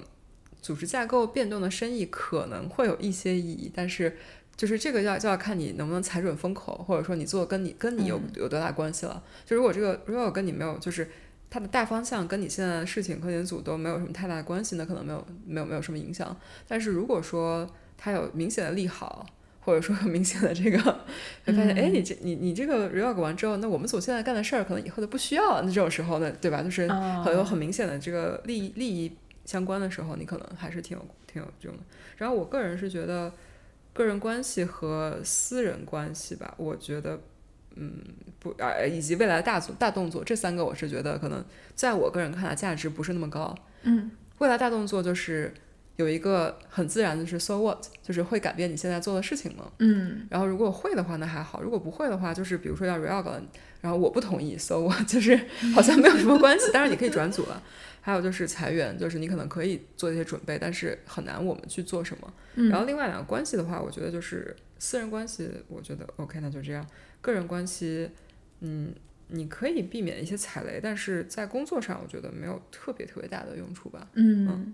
[0.61, 4.15] 组织架构变动的生意可能会有一些意义，但是
[4.55, 9.23] 就是这个要就要看你能不能踩准风口，或者说你做跟你跟你有有多大关系了。
[9.43, 11.09] 就如果这个如果跟你没有，就是
[11.49, 16.37] 它的大方向跟你现在的事情和你的组都没有什么太大的关系，那可能没有没有没有什么影响。
[16.67, 19.25] 但是如果说它有明显的利好，
[19.61, 20.79] 或者说有明显的这个，
[21.45, 25.61] 会发现哎，你这你你这个 reorg 完之后，那我们组现在干的事儿可能以后都不需要了。
[25.61, 26.61] 那这种时候呢，对吧？
[26.61, 26.87] 就是
[27.23, 29.11] 很有很明显的这个利益利益。
[29.43, 31.79] 相关的时候，你可能还是挺有挺有用的。
[32.15, 33.29] 然后我个人是觉得，
[33.91, 37.19] 个人关系和私人关系吧，我觉得，
[37.75, 37.91] 嗯，
[38.39, 41.43] 不啊，以及未来大组大动作这三个，我是觉得可能
[41.75, 43.53] 在我个人看来价值不是那么高。
[43.81, 45.51] 嗯，未来大动作就是
[46.01, 49.71] 有一个很自然的是 so what，就是会改变你现在做的事情吗？
[49.79, 53.41] 嗯，然后如果会的话，那还好；如果不会的话，就是比如说要 reorg，
[53.81, 55.39] 然后我不同意，so what，就是
[55.73, 56.71] 好像没有什么关系。
[56.73, 57.61] 当然你可以转组了。
[58.03, 62.33] 还有就是裁员，就是你可能可以做一些准备，但是很难我们去做什么。
[62.55, 66.83] 然后另外两个关系的话，我觉得就是私人关系，我觉得 OK，那就这样。
[67.21, 68.09] 个人关系，
[68.61, 68.91] 嗯，
[69.27, 74.07] 你可以避免一些踩雷，但是在工作上，我觉得没有特别特别大的用处吧。
[74.13, 74.73] 嗯。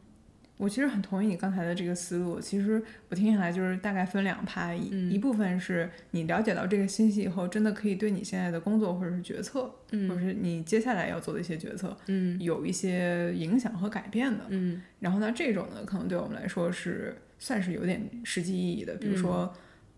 [0.57, 2.39] 我其实很同意你刚才的这个思路。
[2.39, 14.81] 其实我听下来就是大概分两派，一一部分是你了解到这个信息以后，真的可以对你现在的工作或者是决策，或者是你接下来要做的一些决策，嗯，有一些影响和改变的，嗯。
[14.99, 18.95] 然后呢，这种呢，可能对我们来说是算是有点实际意义的。
[18.95, 19.53] 比如说，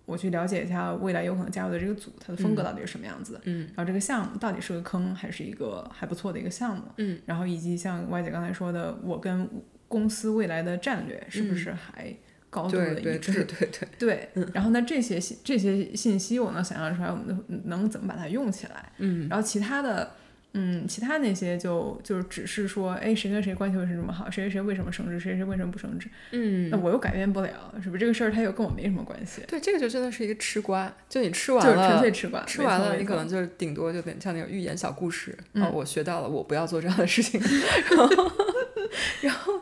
[0.06, 3.66] 我去了解一下未来有可能加入的这个组，它的风格到底是什么样子的，嗯。
[3.68, 7.18] 然后这个项目到底是个坑还是一个还不错的一个项目，嗯。
[7.26, 9.48] 然后以及像歪姐刚才说的，我跟
[9.90, 12.16] 公司未来的战略是不是还
[12.50, 13.44] 高度的一致？
[13.44, 14.46] 对对对对。
[14.54, 18.94] 然后呢，这些信这些信息，我能想象出来，我们能怎么把它用起来？
[19.00, 19.28] 嗯。
[19.30, 20.14] 然后其他的。
[20.54, 24.28] 嗯，其他那些就就是只是说，哎，谁跟谁关系为什么这么好？
[24.32, 25.20] 谁谁谁为什么升职？
[25.20, 26.10] 谁谁为什么不升职？
[26.32, 28.00] 嗯，那我又改变不了，是不是？
[28.00, 29.44] 这个事儿它又跟我没什么关系。
[29.48, 37.40] 对，这个就真的是一个吃瓜，就你吃完了，就纯粹吃瓜，吃完了，你可能就是顶多就像那种寓言小故事啊，我学到了，我不要做这样的事情。
[37.96, 38.32] 然后，
[39.22, 39.62] 然后，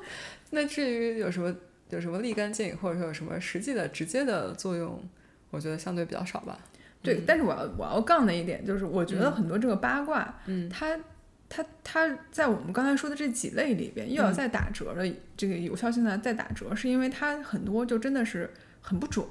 [0.51, 1.55] 那至于有什么
[1.89, 5.01] 有什么立竿见影，或者说有什么实际的直接的作用，
[5.49, 6.57] 我觉得相对比较少吧。
[7.01, 10.99] 对，但是我要我要杠的一点就是，我觉得很多这个八卦，嗯，它
[11.47, 15.05] 它它在我们刚才说的这几类里边，又要再打折了
[15.37, 18.49] 这个有效性呢再打折，是因为它很多就真的是
[18.88, 19.26] 很不准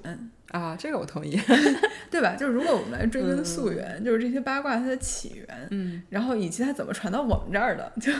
[0.51, 1.40] 啊，这个我同意，
[2.11, 2.37] 对吧？
[2.38, 8.12] 就是如果我们来追根溯源，就是这些八卦它的起源，嗯，然后以及它怎么传到我们这儿的，就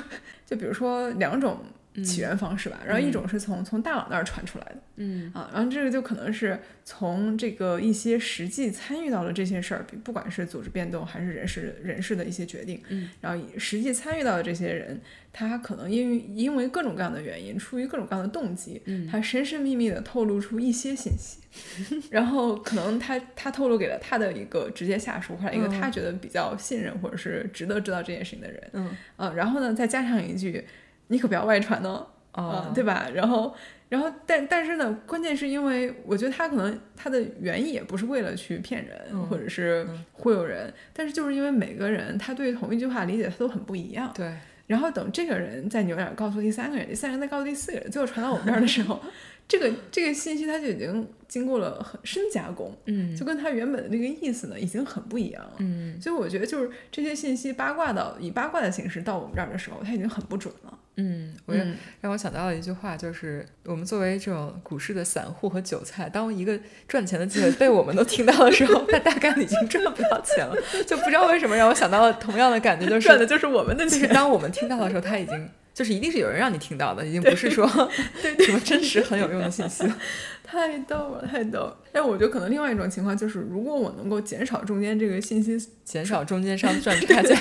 [0.47, 1.59] 就比如说两种。
[2.05, 5.31] 起源方式吧，然后一种是从从大佬那儿传出来的，嗯。
[5.35, 15.01] 啊，然后这个就可能是从这个一些实际参与到了这些事儿，不管是组织变动还是人事人事的一些决定，嗯，然后实际参与到的这些人，
[15.33, 21.41] 他可能因为因为各种各样的原因，出于各种各样的动机，嗯，他神神秘秘的透露出一些信息，
[22.11, 30.65] 然后可能他他透露给了他的一个直接下属或者一个他觉得比较信任或者是值得知道这件事情的人，嗯，啊，然后呢再加上一句。
[31.09, 33.09] 你可不要外传呢，啊，对吧？
[33.15, 33.55] 然后，
[33.89, 44.13] 然后，但但是呢，关键是因为我觉得他可能他的原意也不是为了去骗人，或者是忽悠人，但是就是因为每个人他对同一句话理解他都很不一样。
[44.15, 44.33] 对。
[44.67, 49.01] 然后等这个人在扭脸告诉第三个人，第三个人再告诉第四个人，最后传到我们这儿的时候，
[49.47, 55.53] 这个这个信息他就已经经过了很深加工，嗯，就跟他原本的那个意思呢已经很不一样了。
[55.59, 55.97] 嗯。
[56.03, 60.79] 所以我觉得就是这些信息八卦到以八卦的形式到我们这儿的时候，它已经很不准了。
[60.97, 61.65] 嗯，我也
[62.01, 70.57] 让我想到了一句话，就是我们作为这种股市的散户和韭菜，当一个赚钱的机会被我们都听到的时候，他大概已经赚不到钱了。
[70.87, 74.09] 就不知道为什么让我想到了同样的感觉，就是赚的就是我们的钱。
[74.13, 75.49] 当我们听到的时候，他已经。
[75.77, 79.95] 就是一定是有人让你听到的，已经不是说什么真实很有用的信息了。
[80.43, 81.77] 太逗了，太逗了。
[81.93, 87.37] 但我觉得可能另外一种情况就是，如果我能够减少中间这个信息，减少中间商赚 差价，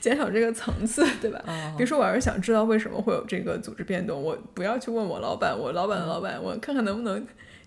[0.00, 1.38] 减少这个层次，对吧？
[1.76, 7.26] 比如说，我要是想知道为什么会有这个组织变动，我不要去问我老板，我老板的老板，我看看能不能。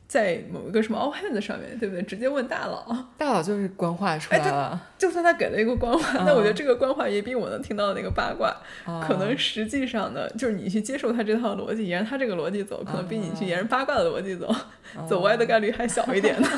[0.10, 2.02] 在某一个什么 all hands 上面对不对？
[2.02, 2.84] 直接问大佬，
[3.16, 4.82] 大佬就是官话出来了。
[4.98, 8.52] 就算他给了一个官话，那我觉得这个官话也比我能听到的那个八卦，
[9.08, 14.54] 可能实际上呢，就是你去接受他这套逻辑，沿着他这个逻辑走，可能比你去沿着八卦的逻辑走，
[15.08, 16.50] 走歪的概率还小一点呢。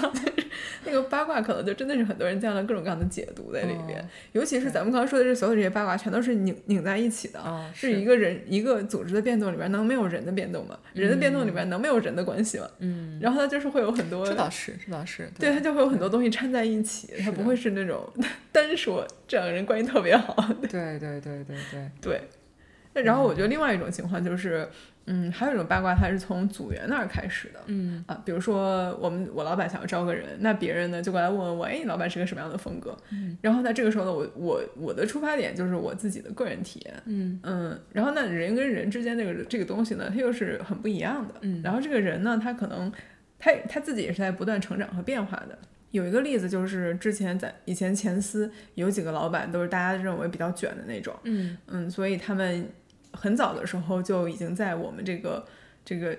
[0.86, 7.40] 那个八卦可能就真的是很多人这样的各种各样的解读在里边，尤其是咱们刚刚说的这所有这些八卦，全都是拧拧在一起的，
[7.74, 10.80] 是一个人一个组织的变动里边能没有人的变动吗？
[10.94, 12.70] 人的变动里边能没有人的关系吗？
[12.80, 13.42] 嗯，然后。
[13.42, 18.08] 它就是会有很多，这倒是，这倒是，对，它就会有很多东西掺在一起，它不会是那种
[18.52, 20.36] 单说这两个人关系特别好。
[20.70, 22.22] 对对对对对对。
[22.94, 24.70] 那然后我觉得另外一种情况就是，
[25.06, 27.60] 嗯，还有一种八卦，它是从组员那儿开始的。
[27.68, 32.96] 嗯啊，比如说我们我老板想要招个人，那别人呢就过来问问我，哎，你老板是个什么样的风格？
[33.12, 36.94] 嗯，然后在这个时候呢，我我我的出发点就是我自己的个人体验。
[37.06, 41.36] 嗯嗯，然后那人跟人之间这个这个东西呢，它又是很不一样的。
[41.42, 42.92] 嗯，然后这个人呢，他可能。
[43.44, 45.58] 他他自己也是在不断成长和变化的。
[45.90, 52.70] 有一个例子就是，之前在以前前司有几个老板都是大家认为比较卷的那种，嗯嗯，所以他们
[53.14, 55.46] 很早的时候就已经在我们这个
[55.84, 56.16] 这个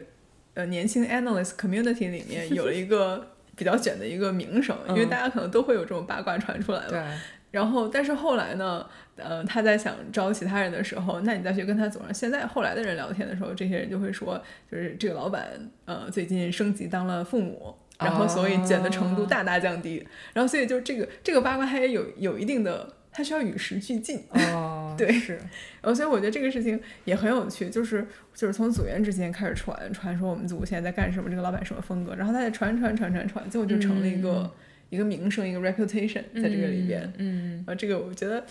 [0.54, 7.18] 呃年轻 analyst community 里面有了一个比较卷的一个名声，因为大家可能都会有这种八卦传出来嘛。
[7.50, 15.46] 然后，但是后来呢，呃，他在想招其他人的时候，那你再去跟他走上现在后来的人聊天的时候，这些人就会说，就是这个老板，
[15.84, 20.02] 呃，最近升级当了父母，然后所以卷的程度大大降低，
[20.32, 24.24] 然后所以就这个这个八卦它也有有一定的，它需要与时俱进。
[24.30, 25.34] 哦，对，是。
[25.34, 34.50] 然后所以我觉得这个事情也很有趣，就是就是从组员之间开始传传说我们组现在在干什么，这个老板什么风格，然后他再传传传传传，最后就成了一个。
[34.90, 38.44] 一个名声，一个 reputation，在这个里边，嗯，啊，这个我觉得，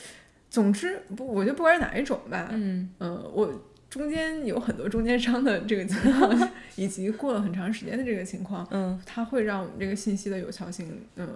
[0.50, 11.28] 总之不，我觉得不管是哪一种吧，嗯嗯，我中间有很多中间商的这个情况， 以及过了很长时间的这个情况，嗯，它会让我们这个信息的有效性，嗯，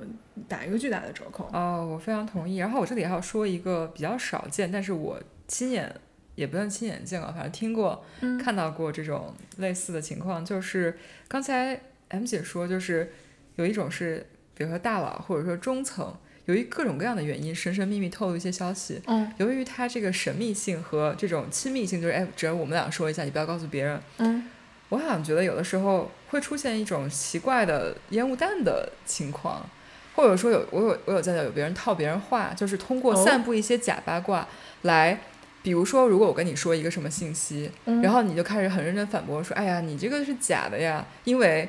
[0.48, 1.50] 打一个巨大的折扣。
[1.52, 2.56] 哦，我非常同意。
[2.56, 5.94] 然后我这里还要说一个比较少见，但是我亲眼
[6.36, 8.04] 也不算亲眼见过，反正听过、
[8.42, 13.12] 看到过这种类似的情况，就是刚才 M 姐说，就是
[13.58, 14.26] 有一种是。
[14.58, 19.02] 比如说大佬或者说中层，由于各种各样的原因，神神秘秘透露一些消息。
[19.08, 24.00] 嗯，由于他这个神秘性和这种亲密性，就是哎，只要我们俩说一下，你不要告诉别人。
[24.20, 24.48] 嗯，
[24.90, 29.68] 我好像觉得有的时候会出现一种奇怪的烟雾弹的情况，
[30.16, 34.48] 或者说有我有我有见到有别人套别人话，就是通过散布一些假八卦
[34.84, 35.20] 来，
[35.64, 37.72] 比如说如果我跟你说一个什么信息，
[38.04, 41.68] 然后你就开始很认真反驳说，哎呀，你这个是假的呀，因为。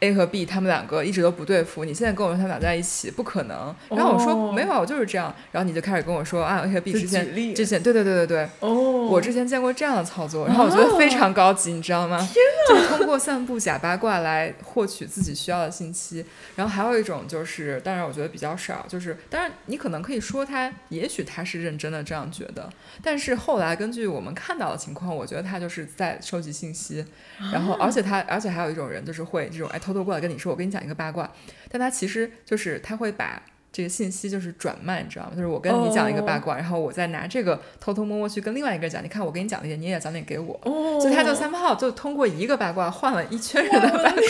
[0.00, 3.74] A 和 B 他们两个一直都不对付，你现在跟我说他们俩在一起不可能。
[3.90, 5.34] 然后我说没有，我就是这样。
[5.50, 8.48] 然后你就开始跟我说啊，A 和 B 之前之前对对对对对。
[8.60, 9.08] 哦。
[9.08, 12.18] 我之前见过这样的操作，然后我觉得非常高级，你知道吗？
[12.18, 12.34] 天
[12.68, 16.24] 就是通过散布假八卦来获取自己需要的信息。
[16.54, 22.70] 然后还有一种就是，当然我觉得比较少，就是当然你可能可以说他，也许他是认真的这样觉得，
[23.02, 27.04] 但是后来根据我们看到的情况，我觉得他就是在收集信息。
[27.52, 29.80] 然后而且他而且还有一种人就是会这种哎。
[29.88, 31.30] 偷偷过来跟你说，我跟你讲一个八卦，
[31.70, 35.32] 但他其实就是他会把这个信息就是转卖，你知道吗？
[35.34, 40.60] 就是我跟你讲一个八卦，然后我再拿这个偷偷摸摸去跟另外一个人讲，你看我跟你讲那些，你也讲点给我，
[41.00, 44.22] 所以他就三炮就通过一个八卦换了一圈人的八卦。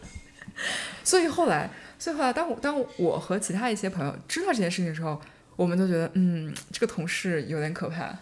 [1.02, 5.18] 所以后来，所以后来，当我当我和其他一些朋友知道这件事情的时候，
[5.56, 8.14] 我们都觉得，嗯，这个同事有点可怕。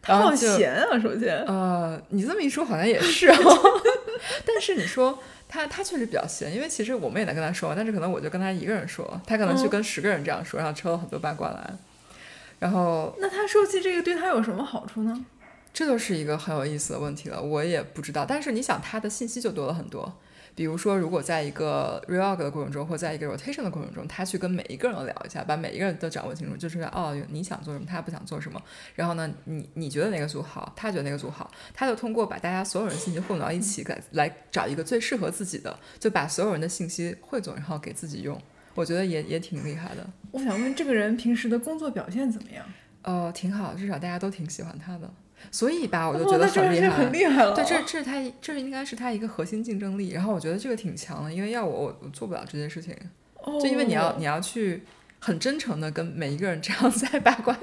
[0.00, 3.58] 他好闲啊，首先，呃，你这么一说好像也是哦。
[4.46, 5.18] 但是你说
[5.54, 11.70] 他他确实比较闲，因为其实我们也在跟他说，但是可能我就跟他一个人说，他可能去跟十个人这样说，然后抽了很多八卦来。
[12.58, 15.24] 然后那他收集这个对他有什么好处呢？
[15.72, 18.26] 这就是一个很有意思的问题了，我也不知道。
[18.28, 20.12] 但是你想，他的信息就多了很多。
[20.54, 28.62] 比如说，如果在一个 reorg 的过程中，或在一个 rotation 的过程中，他去跟每一个人都聊一下，把每一个人都掌握清楚，就是哦，你想做什么，他不想做什么。
[28.94, 38.40] 然后呢，你你觉得哪个组好，他觉得哪个组好，他就通过把大家所有人信息混到一起，来来找一个最适合自己的，就把所有人的信息汇总，然后给自己用。
[38.74, 40.04] 我觉得也也挺厉害的。
[40.30, 42.64] 我想问，这个人平时的工作表现怎么样？
[43.02, 45.12] 呃，挺好，至少大家都挺喜欢他的。
[45.50, 47.54] 所以吧，我就觉得很厉害，很厉害了。
[47.54, 50.10] 对，这这是他，这应该是他一个核心竞争力。
[50.10, 52.94] 然后我觉得这个挺强的，因为要我我做不了这件事情，
[53.60, 54.82] 就因为你要你要去。
[55.20, 57.56] 很真诚的跟每一个人这样 在八卦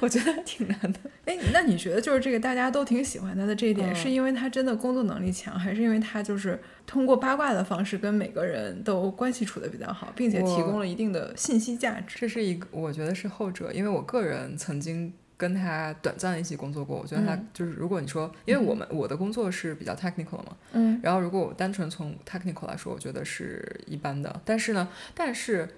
[0.00, 0.98] 我觉得挺难的。
[1.26, 12.16] 哎，那你觉得就是这个大家都挺喜欢他的这一点，是因为他真的工作能力强，还是因为他就是通过八卦的方式跟每个人都关系处的比较好，并且提供了一定的信息价值？
[12.18, 25.68] 这是一个，我觉得是后者，因为我个人曾经跟他短暂一起工作过，我觉得他就是如果你说，因为我们我的工作是比较 technical 嘛，嗯，然后如果我单纯从 technical 来说，我觉得是一般的，但是呢，但是。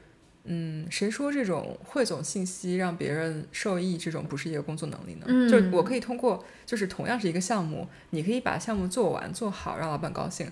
[0.44, 5.26] 嗯，谁说这种汇总信息让别人受益，这种不是一个工作能力呢？
[5.28, 10.50] 嗯，就我可以通过，就是同样是一个项目，你可以把项目做完做好，让老板高兴。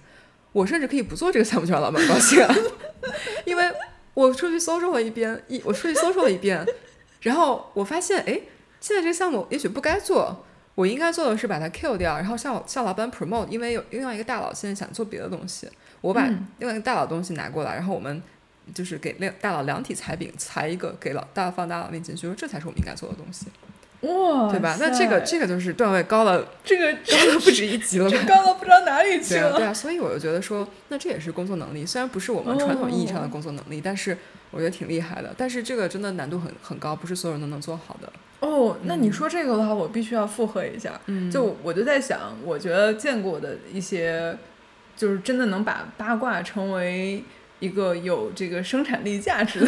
[0.52, 2.54] 我甚至可以不做这个项目就让老板高兴啊，
[3.44, 3.64] 因为
[4.14, 6.64] 我出去搜索了一遍，一我出去搜索了一遍，
[7.22, 8.40] 然后我发现，哎，
[8.80, 15.68] 现在这个项目也许不该做，我应该做的是把它 kill 掉，然后向向老板 promote，因为有另外一个大佬现在想做别的东西，
[16.00, 16.26] 我把
[16.58, 18.22] 另外一个大佬东西拿过来，然后我们。
[18.72, 23.46] 就是给两大佬两体裁饼，裁一个给老大放大佬面前，就说这才是我们应该做的东西，
[24.02, 24.76] 哇，对吧？
[24.78, 29.56] 那这个这个就是段位高了，这个高了不止一级了，这高了不知道哪里去了。
[29.56, 34.16] 对啊，所以我就觉得说，那这也是工作能力，虽然不是我们传统意义上的工作能力，但是
[34.52, 35.34] 我觉得挺厉害的。
[35.36, 38.12] 但是这个真的难度很很高，不是所有人都能做好的。
[38.40, 41.00] 哦，那你说这个的话，我必须要附和一下。
[41.06, 44.36] 嗯，就我就在想，我觉得见过的一些，
[44.96, 47.22] 就是真的能把八卦成为。
[47.60, 49.66] 一个有这个生产力价值的，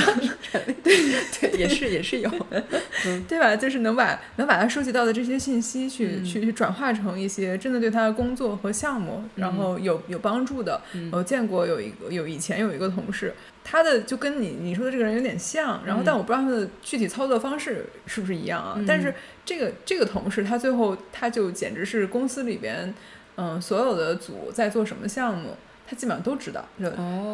[0.83, 0.97] 对
[1.41, 2.31] 对，也是也是有，
[3.29, 3.55] 对吧？
[3.55, 10.81] 就是能把能把他收集到的这些信息去去去转化成一些真的对他的工作和项目，然后有有帮助的。
[11.13, 18.81] 我见过有一个有以前有一个同事，他的就跟你你说的这个人有点像，然后但我不知道他的具体操作方式是不是一样啊？
[18.89, 22.95] 但是这个这个同事他最后他就简直是公司里边
[23.37, 25.57] 嗯所有的组在做什么项目。
[25.93, 26.89] 他基本上都知道，就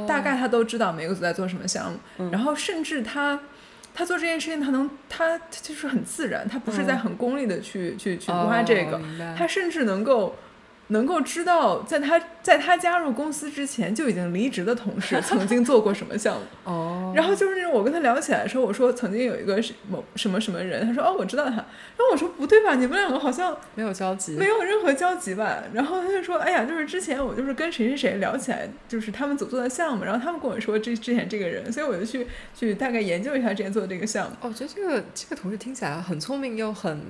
[0.08, 3.38] 大概他都知道每个组在做什么项目，然后甚至他
[3.94, 9.00] 他做这件事情，他能他就是很自然，他不是在很功利的去去去挖这个，
[9.38, 10.34] 他甚至能够。
[10.88, 25.62] 能够知道，在他在他加入公司之前就已经离职的同事 曾经做过什么项目哦，然后就是那种我跟他聊起来的时候，我说曾经有一个某什么什么人，他说哦我知道他，然后我说不对吧，你们两个好像没有交集，没有任何交集吧？
[25.74, 34.36] 然后他就说哎呀，就是之前我就是跟谁谁谁聊起来，就是他们组做的项目，然后他们跟我说这之前这个人，所以我就去去大概研究一下之前做的这个项目。
[34.40, 37.02] 哦，我觉得这个这个同事听起来很聪明，又很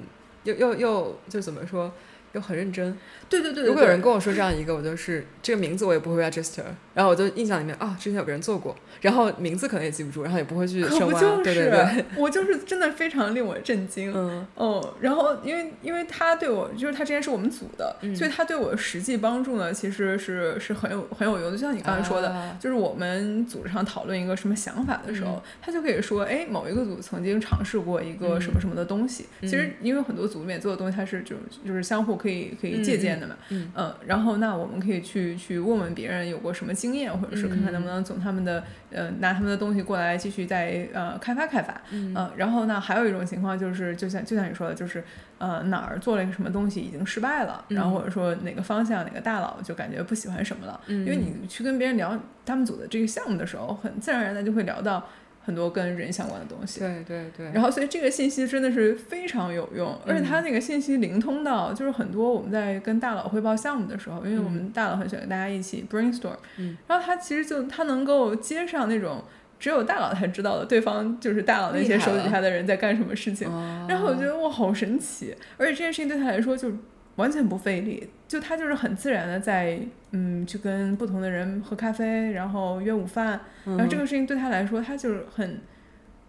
[0.43, 1.93] 又又又就怎么说？
[2.33, 2.97] 又很认真，
[3.29, 3.65] 对对对。
[3.65, 6.65] 如果有人跟我说这样一个，我就是这个名字我也不会 register，
[6.99, 11.21] 然后我就印象里面啊，之前有个人做过，然后名字可能也记不住，然后也不会去深挖。
[11.45, 14.13] 对对对，我就是真的非常令我震惊。
[14.13, 21.57] 嗯哦，然后因为因为他对我，就是他之前是我们组的，所以他对我实际帮助呢，其实是是很有很有用的。
[21.57, 29.27] 就像你刚才说的，就是我们组织上讨论一个什么想法的时候，他就可以说，哎，某一个组曾经尝试过一个什么什么的东西。
[29.43, 32.19] 其实因为很多组里面做的东西，它是就就是相互。
[32.19, 45.03] 可以可以借鉴的嘛，嗯，然后那我们可以去去问问别人有过什么经验，或者是看看能不能从他们的呃拿他们的东西过来继续再呃开发开发，嗯，然后呢还有一种情况就是，就像就像你说的，就是
[45.39, 55.07] 呃哪儿做了一个什么东西已经失败了，然后或者说哪个方向哪个大佬就感觉不喜欢什么了，因为你去跟别人聊他们组的这个项目的时候，很自然而然的就会聊到。
[55.49, 57.47] 很多跟人相关的东西，对对对。
[57.55, 69.25] 然后，所以这个信息真的是非常有用，而且它那个信息灵通到，就是很多我们在跟大佬汇报项目的时候，因为我们大佬很喜欢跟大家一起 brainstorm，嗯，然后他其实就他能够接上那种
[69.59, 73.49] 只有大佬才知道的，对方就是大佬那些手底下的人在干什么事情，
[73.89, 76.71] 然后我觉得哇，好神奇，而且这件事情对他来说就。
[77.19, 79.79] 完全不费力，就他就是很自然的在
[80.13, 85.61] 嗯去跟不同的人喝咖啡，然后约午饭，然后这个事情对他来说，他就是很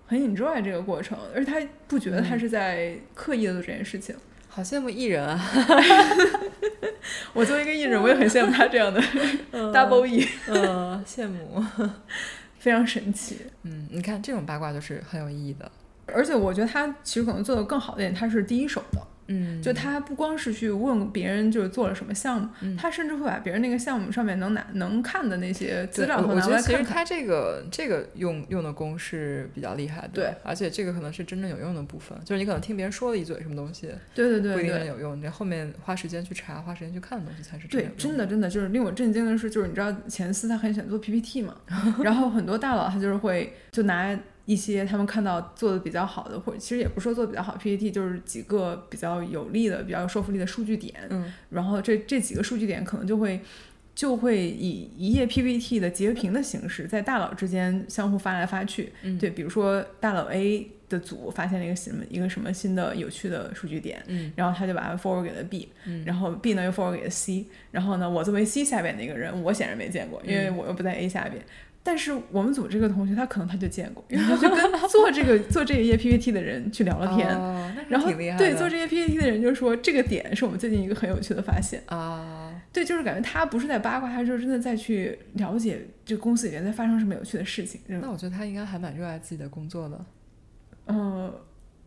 [0.08, 4.16] 很 enjoy 这个过程，而且他不觉得他是在刻意的做这件事情。
[4.52, 5.40] 好羡慕艺人啊！
[7.34, 9.00] 我作为一个艺人，我也很羡慕他这样的
[9.72, 10.28] double E。
[10.48, 11.64] 嗯，羡慕，
[12.58, 13.38] 非常神奇。
[13.62, 15.72] 嗯，你看这种八卦就是很有意义的，
[16.08, 19.00] 而且我觉得他其实可能做的更好一点，他是第一手的。
[19.32, 26.62] 嗯，就他不光是去问别人就是做了什么项目，他甚至会把别人那个项目上面能拿能看的那些资料拿来看。
[26.62, 41.56] 其实他这个这个用用的功是比较厉害的，对，而且这个可能是真正有用的部分，就是你可能听别人说了一嘴什么东西，对对对，不一定有用，你后面花时间去查、花时间去看的东西才是对，真的真的就是令我震惊的是，就是你知道前思他很喜欢做 PPT 嘛，
[42.04, 44.18] 然后很多大佬他就是会就拿。
[44.50, 50.92] 一些他们看到做的比较好的，或者其实也不是说做的比较好 PPT，就是几个比较有利的、比较有说服力的数据点。
[51.12, 53.40] 嗯，然后这这几个数据点可能就会
[53.94, 58.92] 就会以一页 PPT 的截屏的形式，在大佬之间相互发来发去。
[59.04, 71.46] 嗯，对，比如说大佬 A 的组发现了一个什么一个什么新的有趣的数据点，嗯，然后他就把它 forward 给了 B，嗯，然后 B 呢又 forward 给了 C，然后呢，我作为 C 下边的一个人，我显然没见过，因为我又不在 A 下边。
[71.82, 77.28] 但是我们组这个同学，他可能他就见过， 因为他就跟做这个 做这一页 PPT 的人去聊了天，
[77.88, 87.80] 然后对做这些 PPT 的人就说这个点是我们最近一个很有趣的发现啊，对，就是感觉他不是在八卦，他就是真的在去了解这公司里面在发生什么有趣的事情。
[87.88, 90.06] 那我觉得他应该还蛮热爱自己的工作的，
[90.88, 91.34] 嗯，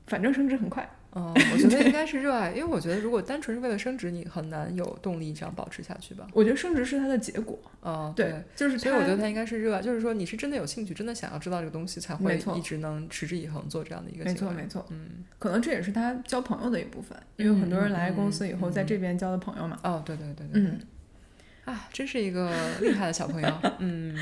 [0.07, 0.89] 反正升职很快。
[1.15, 6.27] 嗯，我觉得应该是热爱，因为我觉得如果单纯是为了升职，你很难有动力这样保持下去吧。
[6.33, 7.59] 我觉得升职是它的结果。
[7.83, 14.25] 嗯，对，就是所以我觉得他应该是热爱，就是说你是真的有兴趣，真的想要知道这个东西，才会一直能持之以恒做这样的一个。
[14.25, 14.87] 没错，没错。
[14.91, 19.79] 嗯，可能这也是他交朋友的一部分，因为很多人来公司以后在这边交的朋友嘛。
[19.83, 20.63] 哦，对对对对。
[20.63, 20.81] 嗯。
[21.67, 22.51] 啊，真是一个
[22.81, 23.49] 厉害的小朋友。
[23.81, 24.17] 嗯。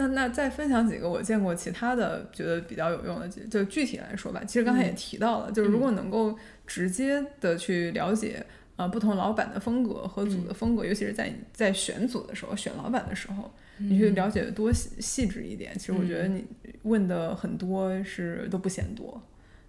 [0.00, 4.42] 那那再分享几个我见过其他的觉得比较有用的，就具体来说吧。
[4.46, 6.34] 其实刚才也提到了，就是如果能够
[6.66, 8.42] 直接的去了解
[8.76, 15.78] 啊不同老板的风格和组的风格，尤其是在你在选组的时候、选老板的时候，你去了解的多细细致一点。
[15.78, 16.42] 其实我觉得你
[16.84, 19.22] 问的很多是都不嫌多，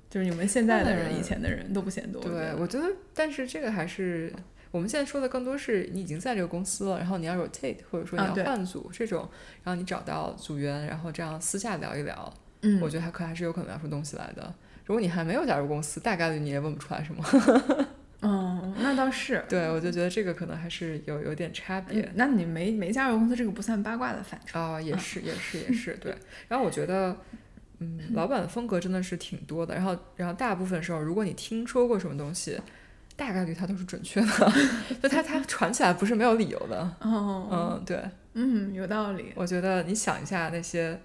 [0.10, 2.22] 就是你们现在的人、以前的人都不嫌多。
[2.22, 4.32] 对，我觉得，但是这个还是。
[4.72, 9.30] 我们现在说的更多是你已经在这个公司了，然后你要 rotate，或者说你要换组这种，
[9.64, 14.54] 然后你找到组员，然后这样私下聊一聊，嗯，我觉得还可还是有可能聊出东西来的。
[14.86, 17.24] 如果你还没有加入公司，大概率你也问不出来什么。
[18.22, 19.44] 嗯， 那倒是。
[19.50, 22.10] 对，我就觉得这个可能还是有有点差别。
[22.16, 26.16] 那你没没加入公司，这个不算八卦的范畴啊，也是也 是也是对。
[26.48, 27.18] 然后我觉得，
[27.80, 29.76] 嗯，老板的风格真的是挺多的。
[29.76, 32.58] 然后然后大部分时候，如果你听说过什么东西。
[33.22, 34.52] 大概率它都是准确的，
[35.00, 36.82] 就它它传起来不是没有理由的。
[37.02, 38.02] 哦，嗯，对，
[38.34, 39.32] 嗯，有道理。
[39.36, 41.00] 我觉得你想一下那些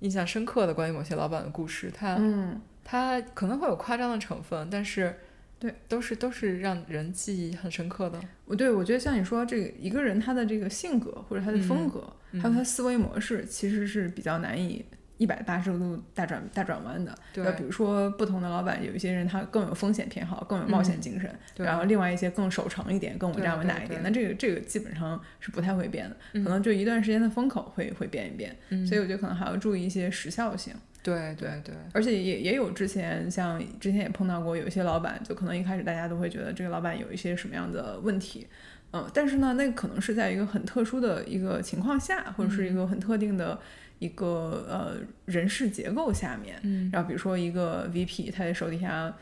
[0.00, 5.16] 印象深刻的关于某些老板的故事，它，嗯，它可能会有夸张的成分，但是，
[5.60, 8.18] 对，都是都是让人记忆很深刻的。
[8.44, 14.84] 我对我觉得像你说这个一个人他的这个性格或者他的风格，还有他思维模式，其实是比较难以。
[15.18, 24.00] 一百八十度大转大转弯的，对，比如说不同的老板，有一些人他更有风险偏好，更有冒险精神，然后另外一些更守成一点，更稳扎稳打一点。
[24.02, 28.56] 那这个这个基本上是不太会变的，可能就一段时间的风口会会变一变。
[28.86, 30.74] 所以我觉得可能还要注意一些时效性。
[31.04, 38.46] 对对对，而且也也有之前像之前也碰到过有一些老板，就可能一开始大家都会觉得这个老板有一些什么样的问题，
[38.92, 43.58] 嗯，但是呢，那可能是在一个很特殊的一个情况下，或者是一个很特定的。
[43.98, 46.58] 一个呃人事结构下面，
[46.90, 49.14] 然后比如说一个 VP，他的手底下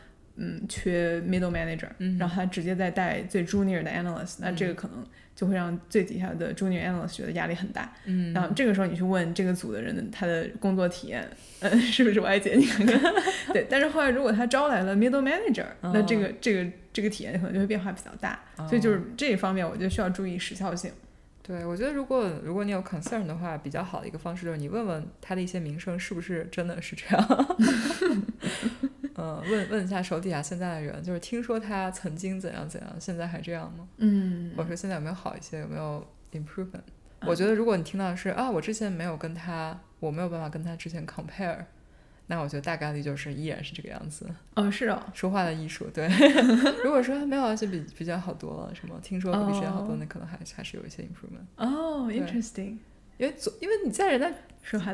[0.42, 1.88] 嗯缺 middle manager，
[2.18, 5.04] 然后他直接在带最 junior 的 analyst，那这个可能
[5.36, 7.92] 就会让最底下的 junior analyst 觉得压力很大。
[8.06, 11.28] 嗯，然后这个时候你去问这个组的人他的工作体验，
[11.60, 12.54] 嗯，是不是歪姐？
[12.54, 13.00] 你看看，
[13.52, 13.66] 对。
[13.68, 18.40] 但是后来如果他招来了 middle manager，那这个这个这个体验可能就会变化比较大。
[18.66, 20.90] 所以就是这一方面，我觉得需要注意时效性。
[21.42, 27.56] 对，我觉得如果如果你有 concern 的话，比较好的一个方式就是你问问他的一些名声是不是真的是这样。
[29.20, 33.86] 嗯，问问一下手底下现在的人，就是听说他曾经怎样怎样，现在还这样吗？
[33.98, 36.80] 嗯，或者说现在有没有好一些，有没有 improvement？
[37.26, 41.64] 我觉得如果你听到的是啊，我之前没有跟他，我没有办法跟他之前 compare。
[42.28, 44.24] 那我觉得大概率就是依然是这个样子。
[44.54, 45.88] 哦，是哦，说话的艺术。
[45.92, 46.08] 对，
[46.84, 48.72] 如果说没有，就比比较好多了。
[48.72, 51.44] 什么听说比之前好多，那可能还还是有一些 improvement。
[51.56, 52.76] 哦，interesting。
[53.20, 54.28] 因为总因为你在人家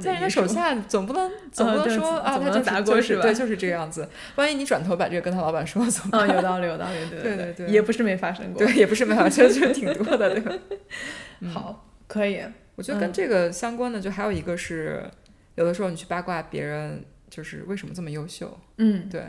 [0.01, 3.23] 在人家手下，总不能 总不能说啊，他就砸锅是吧？
[3.23, 4.09] 对，就是这个样子。
[4.35, 6.29] 万一你转头把这个跟他老板说，怎么办？
[6.35, 10.53] 有道理，有道理，对对对，也不是没发生过，对，也不是没发生，就是挺多的，对吧？
[11.55, 12.43] 好，可以。
[12.75, 15.03] 我觉得跟这个相关的，就还有一个是，
[15.55, 17.05] 有的时候你去八卦别人。
[17.29, 18.57] 就是为什么这么优秀？
[18.79, 19.21] 嗯，对，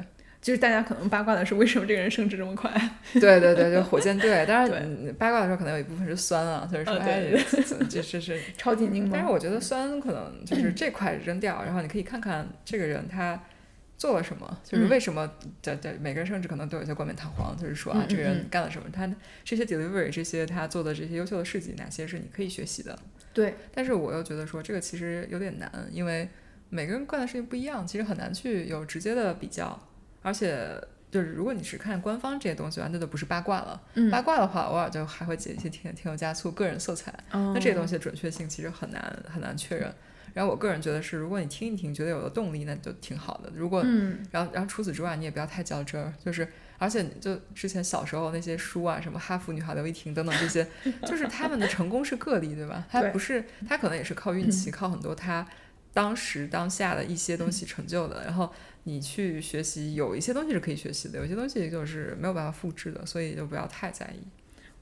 [0.48, 2.72] 就是大家可能八卦的是为什么这个人升职这么快？
[3.20, 4.46] 对对对，就火箭队。
[4.46, 7.30] 当然，八卦的时候可能有一部分是酸啊，就是说哎，
[7.90, 13.38] 这这是 超级拧但是我觉得酸可能就是这块扔掉，然后你可以看看这个人他
[13.98, 15.30] 做了什么，就是为什么
[15.62, 19.06] 在在每个人升职可能都有些冠冕堂皇，就是说啊，这个人干了什么，他
[19.44, 22.98] 这些 delivery 这些他做的这些优秀的事迹，哪些是你可以学习的？
[23.34, 23.56] 对。
[23.74, 26.30] 但是我又觉得说这个其实有点难，因为。
[26.70, 29.88] 每个人干的事情不一样，其实很难去有直接的比较，
[30.22, 33.82] 而且就是如果你是看官方这些东西的话，那就不是八卦了。
[33.94, 37.14] 嗯八卦的话，偶尔就还会解一些添添油加醋、个人色彩。
[37.32, 39.94] 那那这些东西的准确性其实很难很难确认。
[40.34, 43.52] 然后我个人觉得是，如果你听一听，觉得有了动力，那就挺好的。
[43.56, 46.48] 如果嗯然后然后除此之外，你也不要太较真儿，就是
[46.78, 50.68] 而且你就之前小时候那些书啊，什么哈佛女孩刘亦婷等等这些，
[51.08, 52.86] 就是他们的成功是个例，对吧？
[52.92, 55.48] 他不是他可能也是靠运气， 靠很多他
[55.98, 58.24] 当时当下的一些东西成就的。
[58.24, 64.20] 然后你去学习，有一些东西是可以学习的，有些东西就是没有办法复制的，所以就不要太在意。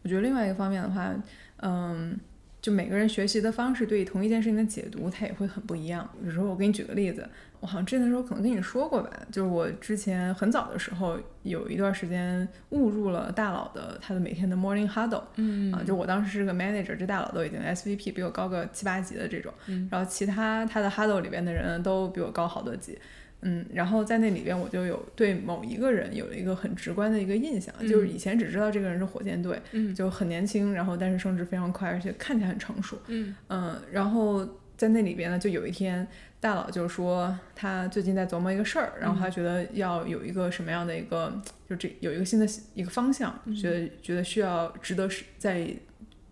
[0.03, 1.15] 我觉得另外一个方面的话，
[1.61, 2.19] 嗯，
[2.61, 6.05] 就每个人学习的方式对同一件事情的解读，它也会很不一样。
[6.19, 7.29] 比如说，我给你举个例子，
[7.65, 22.95] 我好像之前的时候可能跟你说过吧，就是我之前很早的时候有一段时间误入了大佬的他的每天的 morning huddle，嗯啊，就我当时是个 manager，这大佬都已经 SVP 比我高个七八级的这种，嗯然后其他他的 huddle 里边的人都比我高好多级。
[23.41, 32.95] 嗯，然后在那里边我就有对某一个人有了一个很直观的一个印象，就是以前只知道这个人是火箭队，嗯就很年轻，然后但是升职非常快，而且看起来很成熟。
[33.07, 34.47] 嗯嗯，然后
[34.77, 36.07] 在那里边呢，就有一天
[36.45, 45.67] 大佬就说他最近在琢磨一个事儿，然后他觉得要有一个什么样的一个，就这有一个新的一个方向，觉得觉得需要值得是再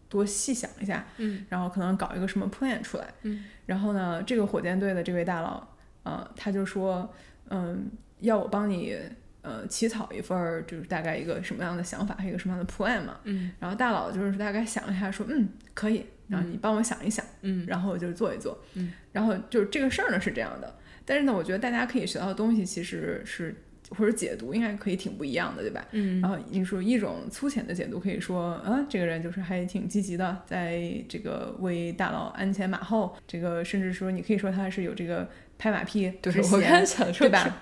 [0.08, 3.08] 多细想一下，嗯然后可能搞一个什么 plan 出来。
[3.24, 5.68] 嗯然后呢，这个火箭队的这位大佬，
[6.04, 7.12] 呃，他就说，
[7.50, 7.90] 嗯，
[8.20, 8.96] 要我帮你。
[9.44, 13.20] 呃，起草一份儿就是大概一个什么样的想法，还有一个什么样的 plan 嘛。
[13.26, 17.24] 嗯然后大佬就是大概想了一下，说，嗯，可以，然后你帮我想一想。
[17.42, 20.76] 嗯然后我就做一做，嗯，然后就是这个事儿呢是这样的，
[21.06, 23.54] 但是呢，我觉得大家可以学到的东西其实是
[23.90, 25.86] 或者解读应该可以挺不一样的，对吧？
[25.92, 35.30] 嗯然后你说一种粗浅的解读可以说，啊，这个人就是还挺积极的，在这个为大佬鞍前马后，这个甚至说你可以说他是有这个
[35.64, 37.58] 拍马屁对之我刚才嫌，想说对吧？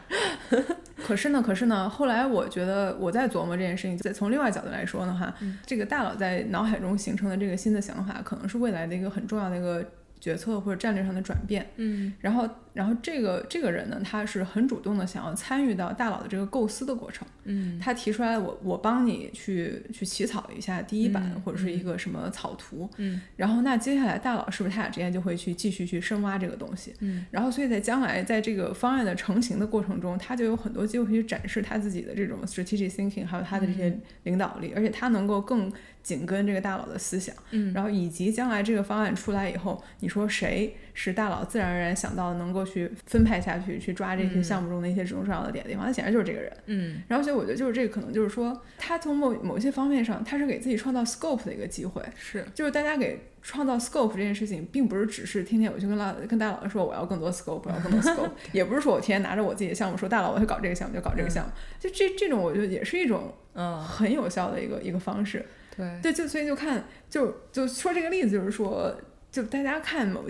[1.06, 9.86] 可是呢，可是呢，后来我觉得我在琢磨这件事情，再从另外角度来说的话，嗯这个大佬在脑海中形成的这个新的想法，可能是未来的一个很重要的一个
[10.22, 11.68] 决策或者战略上的转变。
[11.76, 17.28] 嗯然后，然后这个这个人呢，他是很主动的想要参与到大佬的这个构思的过程。
[17.44, 22.88] 嗯他提出来我我帮你去去起草一下第一版、嗯或者是一个什么草图。
[22.98, 26.94] 嗯然后那接下来大佬是不是他俩之间就会去继续去深挖这个东西？
[27.00, 35.72] 嗯然后所以在将来在这个方案的成型的过程中，他就有很多机会去展示他自己的这种 strategic thinking，还有他的这些领导力，而且他能够更
[36.04, 37.36] 紧跟这个大佬的思想。
[37.52, 46.52] 嗯然后以及将来这个方案出来以后，你说谁是大佬自然而然想到能够去分派下去，去抓这些嗯项目中的一些重要的点的地方，那显然就是这个人。
[46.66, 65.46] 嗯然后所以我觉得就是这个可能就是说，他从某某些方面上，他是给自己创造 scope 的一个机会，是就是大家给创造 scope 这件事情，并不是只是天天我去跟老跟大佬说我要更多 scope，我要更多 scope，也不是说我天天拿着我自己的项目说大佬我要搞这个项目就搞这个项目，就这这种我觉得也是一种嗯很有效的一个一个方式。
[65.76, 66.00] 对。
[66.02, 68.96] 对，就所以就看就就说这个例子，就是说，
[69.32, 70.24] 就大家看某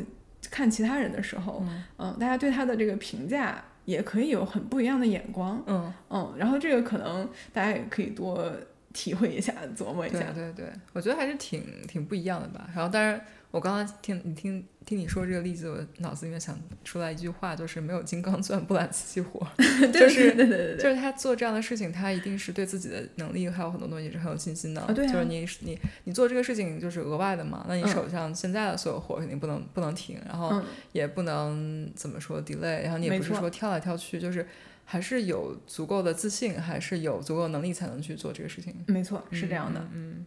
[0.49, 1.83] 看其他人的时候，嗯。
[1.97, 5.93] 嗯，大家对他的这个评价也可以有很不一样的眼光，嗯。
[6.09, 8.51] 嗯，然后这个可能大家也可以多
[8.93, 12.69] 体会一下，琢磨一下，对对对，我觉得还是挺挺不一样的吧。
[12.75, 13.19] 然后当然
[13.51, 19.45] 我刚刚听你听听你说这个例子，我脑子里面想出来一句话，就是没有金刚钻不揽瓷器活。
[19.57, 24.81] 对 就是对对对对就是他做这样的事情，他一定是对自己的能力还有很多东西是很有信心的。
[24.81, 34.47] 啊对啊就是你你你做这个事情就是额外的嘛，那你嗯手上现在的所有活肯定不能不能停，然后嗯，也不能怎么说 delay，然后你也不是说跳来跳去，就是
[34.85, 38.73] 还是有足够的自信，还是有足够的能力才能去做这个事情。
[38.87, 39.85] 没错，是这样的。
[39.93, 40.25] 嗯，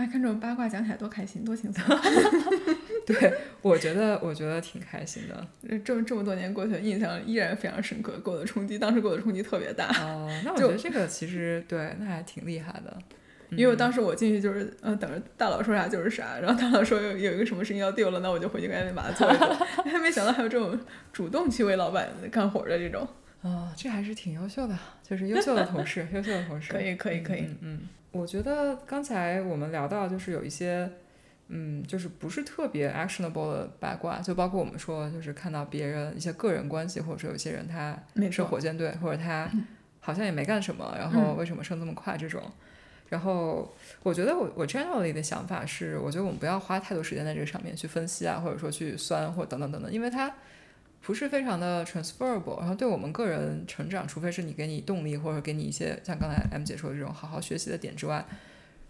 [0.00, 1.84] 哎，看这种八卦讲起来多开心，多轻松。
[1.86, 5.78] 嗯 对，我觉得我觉得挺开心的。
[5.84, 9.88] 这么这么多年过去，印象依然非常深刻，给我的冲击，当时给我的冲击特别大。
[10.00, 12.96] 哦，那我觉得这个其实对，那还挺厉害的。
[13.50, 19.48] 因为当时我进去就是，嗯、等着大佬说啥就是啥，然后大佬说有有一个什么事情要丢了，那我就回去赶紧把它做一做。
[19.84, 20.78] 还没想到还有这种
[21.12, 23.06] 主动去为老板干活的这种，
[23.42, 26.70] 哦，这还是挺优秀的，就是优秀的同事， 优秀的同事。
[26.72, 27.80] 可以可以可以，嗯嗯，
[28.12, 30.90] 我觉得刚才我们聊到就是有一些，
[31.48, 37.98] 嗯，就是不是特别 actionable 的八卦，就包括我们说，就是看到别人一些个人关系，或者说有些人他
[38.30, 39.50] 是火箭队，或者他
[40.00, 42.42] 好像也没干什么，然后为什么升这么快这种。
[43.08, 43.74] 然后
[44.04, 50.32] 我觉得我我 generally 的想法是，我觉得我们不要花太多时间在这个上面去分析啊，或者说去酸或者等等等等，因为它
[51.02, 52.58] 不是非常的 transferable。
[52.58, 58.24] 然后对我们个人成长，除非是你给你动力或者给你一些像刚才 M 姐说的这种好好学习的点之外，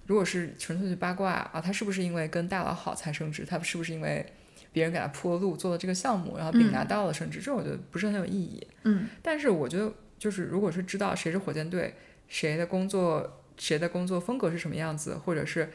[0.06, 3.44] 如果是纯粹去八卦啊，他是不是因为跟大佬好才升职？
[3.44, 4.26] 他是不是因为
[4.72, 7.40] 别人给他铺了路做了这个项目，然后并拿到了升职？
[7.40, 8.66] 这我觉得不是很有意义。
[8.84, 11.94] 嗯但是我觉得，就是如果是知道谁是火箭队，
[12.28, 15.70] 谁的工作谁的工作风格是什么样子，或者是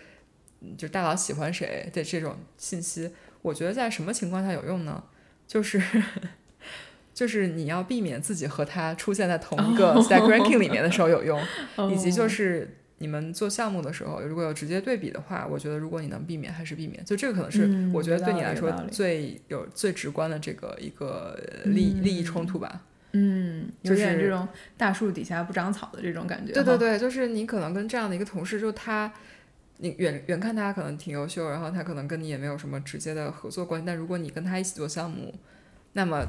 [0.77, 3.11] 就大佬喜欢谁的这种信息，
[3.41, 5.03] 我觉得在什么情况下有用呢？
[5.47, 5.81] 就是
[7.13, 11.41] 就是你要避免自己和他出现在同一个 stack ranking 里面的时候有用，
[11.91, 17.03] 以及就是你们做项目的时候，如果有直接对比的话，我觉得如果你能避免还是避免。
[17.05, 22.81] 就这个可能是我觉得对你来说最有最直观的这个一个利利益冲突吧。
[23.17, 26.51] 嗯，有点这种大树底下不长草的这种感觉。
[26.51, 29.09] 对对对，就是你可能跟这样的一个同事，就他，
[29.77, 35.33] 你远远看他可能挺优秀，然后他可能跟你也没有什么直接的合作关系，但如果你跟他一起做项目，
[35.93, 36.25] 那么。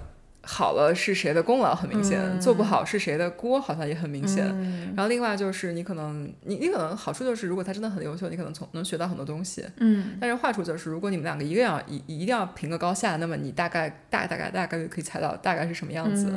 [0.49, 4.47] 好了是谁的功劳很明显，做不好是谁的锅好像也很明显。
[4.95, 9.65] 然后另外就是你可能你你可能好处就是如果他真的很优秀，你可能从能学到很多东西。
[9.79, 10.17] 嗯。
[10.21, 16.33] 但是坏处就是如果你们两个一个要一一定要评个高下，那么你大概大大概大概率可以猜到大概是什么样子。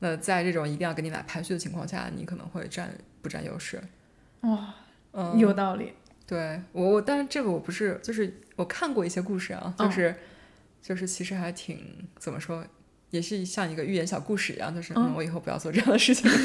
[0.00, 2.90] 那在这种一定要给你俩排序的情况下，你可能会占
[3.22, 3.80] 不占优势？
[4.42, 4.74] 哇，
[5.38, 5.94] 有道理。
[6.28, 10.14] 对我我但是这个我不是就是我看过一些故事啊，就是
[10.82, 12.62] 就是其实还挺怎么说？
[13.10, 16.30] 也是像一个寓言小故事一样，就是嗯，我以后不要做这样的事情。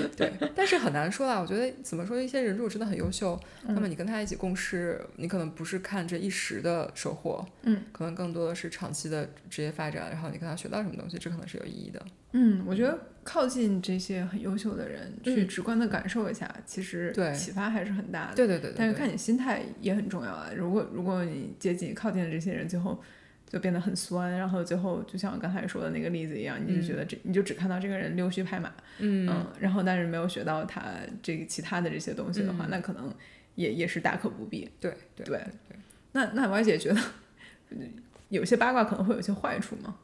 [0.16, 1.38] 对，但是很难说啦。
[1.38, 10.10] 我觉得怎么说，一些人如果真的很优秀，那么你跟他一起共事，你可能不是看这一时的收获，嗯，可能更多的是长期的职业发展。
[10.10, 12.02] 然后你跟他学到什么东西，这可能是有意义的。
[12.32, 18.34] 嗯，我觉得靠近这些很优秀的人，去直观的感受一下，其实对启发还是很大的。
[18.34, 18.72] 对对对。
[18.74, 20.50] 但是看你心态也很重要啊。
[20.56, 22.98] 如果如果你接近靠近的这些人，最后。
[23.50, 29.28] 就变得很酸，然后最后就像我刚才说的那个例子一样，你就觉得这你就只看到这个人溜须拍马，嗯，
[29.58, 30.84] 然后但是没有学到他
[31.20, 33.12] 这个其他的这些东西的话，那可能
[33.56, 34.70] 也也是大可不必。
[34.78, 35.44] 对对对。
[36.12, 37.00] 那那歪姐觉得
[38.28, 39.96] 有些八卦可能会有些坏处吗？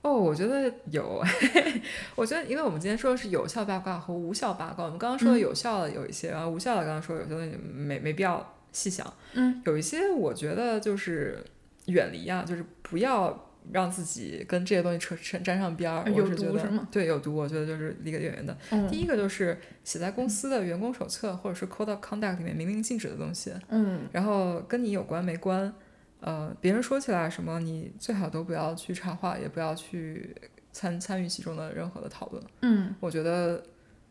[0.00, 1.22] 哦，我觉得有。
[2.16, 9.12] 我觉得，因为我们今天说的是有效八卦和无效八卦，我们刚刚说的有效的有一些，然后无效的刚刚说有些东西没没必要细想。
[9.34, 11.44] 嗯，有一些我觉得就是。
[11.86, 16.10] 远离啊，就是不要让自己跟这些东西扯扯沾上边儿。
[16.10, 16.86] 有毒是吗？
[16.90, 17.34] 对，有毒。
[17.34, 18.56] 我觉得就是离得远远的。
[18.88, 23.52] 第一个就是写在公司的员工手册或者是 code of conduct 里面明令禁止的东西。
[23.68, 24.02] 嗯。
[24.12, 25.72] 然后跟你有关没关，
[26.20, 30.34] 呃，别人说起来什么，你最好都不要去插话，也不要去
[30.72, 32.42] 参参与其中的任何的讨论。
[32.62, 32.94] 嗯。
[33.00, 33.62] 我觉得，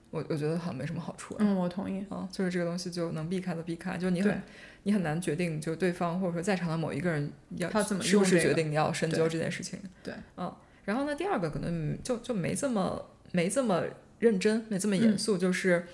[0.09, 1.35] 我我觉得好像没什么好处。
[1.39, 2.03] 嗯，我同意。
[2.09, 4.41] 啊，就是这个东西就能避开的避开，就你很。
[4.83, 9.79] 你很难决定，就对方或者说在场的某一个人要是不是决定你要深究这件事情。
[10.03, 10.53] 对，嗯，
[10.85, 13.83] 然后呢，第二个可能就就没这么没这么
[14.19, 15.85] 认真，没这么严肃，就是，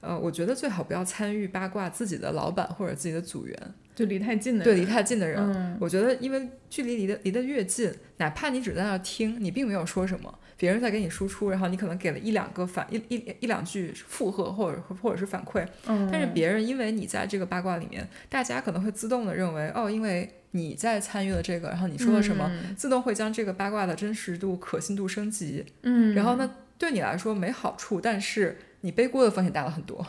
[0.00, 10.32] 呃，我觉得最好不要参与八卦自己的老板或者自己的组员，就离太近的对离太近的人，我觉得因为距离离得离得越近，哪怕你只在那听，你并没有说什么。
[10.56, 15.66] 别人在给你输出，然后你可能给了一两个反一一一两句附和或者或者是反馈，
[16.12, 25.64] 但是别人因为你在这个八卦里面，大家可能会自动的认为，哦，因为你在参与了这个，然后你说了什么，自动会将这个八卦的真实度、可信度升级。
[25.82, 30.06] 嗯，然后呢，对你来说没好处，但是你背锅的风险大了很多，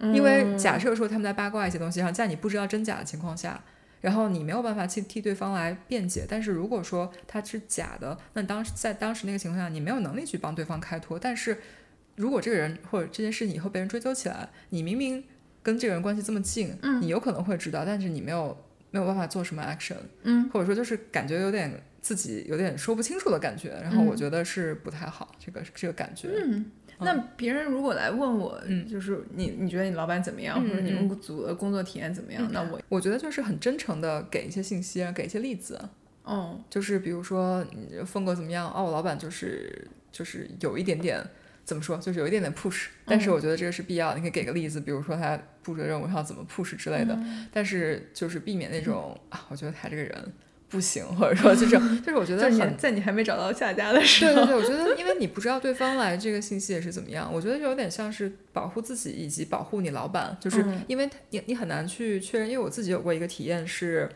[0.00, 3.62] 因为假设说他们在八卦一些东西，然后在你不知道真假的情况下。
[4.00, 11.18] 然后你没有办法去替对方来辩解，但是如果说他是假的，那当时在当时那个情况下，你没有能力去帮对方开脱。
[11.18, 11.58] 但是
[12.16, 15.22] 如果这个人或者这件事情以后被人追究起来，你明明
[15.62, 18.56] 跟这个人关系这么近，你有可能会知道，但是你没有
[18.90, 21.70] 没有办法做什么 action，嗯，或者说就是感觉有点
[22.00, 26.64] 自己有点说不清楚的感觉，然后我觉得是不太好，这个这个感觉，嗯。
[27.02, 32.48] 那别人如果来问我，嗯，就是你你觉得你老板怎么样，或者你们组的工作体验怎么样？
[32.52, 35.80] 那我我觉得就是很真诚的给一些信息，给一些例子。
[36.22, 37.64] 哦，就是比如说
[38.06, 38.70] 风格怎么样？
[38.72, 41.24] 哦，我老板就是就是有一点点
[41.64, 44.16] 怎么说，就是有一点点 push，但是我觉得这个是必要的。
[44.16, 47.18] 你可以给个例子，比如说他布置任务要怎么 push 之类的。
[47.52, 50.32] 但是就是避免那种啊，我觉得他这个人。
[50.70, 64.08] 不行，或者说就是 就是，我觉得很在你还没找到下家的时候，对对对，我觉得因为你不知道对方来这个信息也是怎么样，我觉得就有点像是保护自己以及保护你老板，就是因为你你很难去确认，因为我自己有过一个体验是，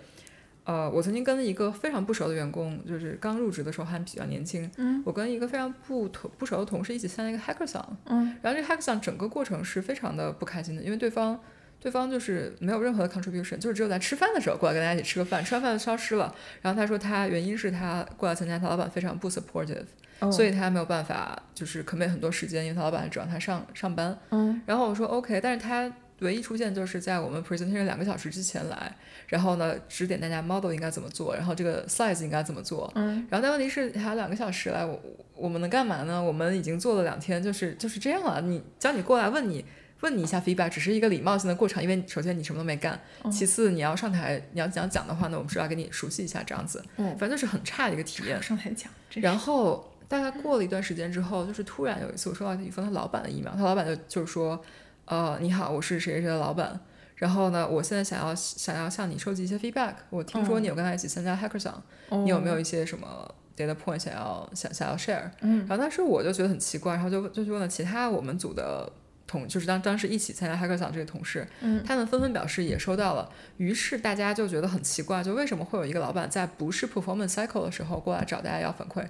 [0.63, 11.39] 呃，我曾经跟一个非常不熟的员工，就是刚入职的时候还比较年轻，嗯，我跟一个非常不同不熟的同事一起参加一个 hackathon，嗯，然后这个 hackathon 整个过程是非常的不开心的，因为对方。
[11.85, 16.35] 对方就是没有任何的 contribution，就是只有在吃饭的时候过来跟大家一起吃个饭，吃完饭就消失了。
[16.63, 19.85] 然后他说他原因是他过来参加，他老板非常不 supportive，
[20.33, 24.19] 所以他没有办法就是 commit 很多时间，因为他老板只让他上上班。
[24.31, 28.91] 嗯，然后我说 OK，但是他唯一出现就是在我们 presentation 两个小时之前来，
[29.27, 32.91] 然后呢指点大家 model 应该怎么做，然后这个 size 应该怎么做。
[32.95, 34.99] 嗯，然后但问题是还有两个小时来，我
[35.35, 36.23] 我们能干嘛呢？
[36.23, 38.41] 我们已经做了两天，就是就是这样了。
[38.41, 39.63] 你叫你过来问你。
[40.05, 43.01] 问你一下 feedback，只是一个礼貌性的过程，因为首先你什么都没干，
[43.33, 46.85] 其次你要上台你要讲讲的话呢，我们是要给你熟悉一下这样子，
[47.19, 48.41] 反正就是很差的一个体验。
[48.43, 54.63] 上台讲，然后大概过了一段时间之后，就是突然有一次我收到一封他老板的 email，他老板就就是说，
[55.07, 56.79] 呃，你好，我是谁谁谁的老板，
[57.17, 61.81] 然后呢，我现在想要想要向你收集一些 feedback，我听说你有跟他一起参加 hackathon，
[62.11, 68.93] 你有没有一些什么？data point 想要想想要 share，嗯，然后当时我就觉得很奇怪，然后就就去问了其他我们组的
[69.27, 79.05] 同，就是当当时一起参加 hackathon 这个同事，嗯，他们纷纷表示也收到了，于是大家就觉得很奇怪，就为什么会有一个老板在不是 performance cycle 的时候过来找大家要反馈，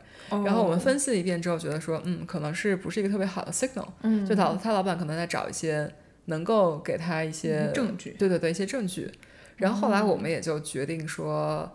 [0.45, 5.93] 然后我们分析了一遍之后，觉得说，嗯，可能是不是一个特别好的 signal，嗯，就导致他老板可能在找一些
[6.27, 9.11] 能够给他一些证据，对对对，一些证据，
[9.57, 11.73] 然后后来我们也就决定说。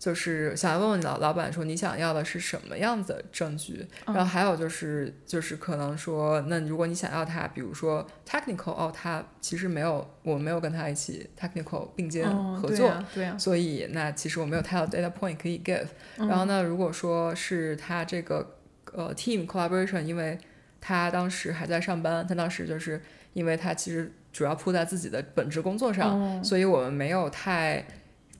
[0.00, 12.26] 就是想要问问老老板说你想要的是什么样子的证据，然后还有就是就是可能说，那如果你想要他，比如说 technical 哦，他其实没有，我没有跟他一起 technical 并肩
[12.56, 15.84] 合作，对呀，所以那其实我没有太多 data point 可以 give。
[16.16, 18.56] 然后呢，如果说是他这个
[18.94, 20.38] 呃 team collaboration，因为
[20.80, 22.98] 他当时还在上班，他当时就是
[23.34, 27.84] 因为他其实主要扑在自己的本职工作上，所以我们没有太。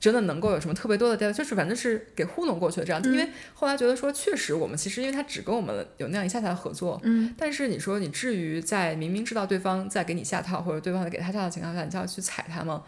[0.01, 3.11] 真的能够有什么特别多的 data，就是反正是给糊弄过去的这样子。
[3.12, 12.82] 因为后来觉得说，确实我们其实因为他只跟我们有那样一下下的合作，嗯，但是你说你至于在明明知道对方在给你下套，或者对方在给他下套的情况下，你就要去踩他吗？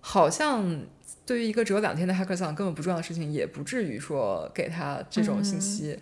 [0.00, 0.82] 好像
[1.26, 5.98] 对于一个只有两天的 hackathon 根本不重要的事情，也不至于说给他这种信息。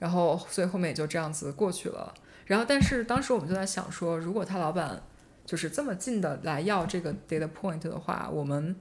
[0.00, 2.12] 然后所以后面也就这样子过去了。
[2.46, 5.00] 然后但是当时我们就在想说，如果他老板
[5.46, 8.74] 就是这么近的来要这个 data point 的话，我们。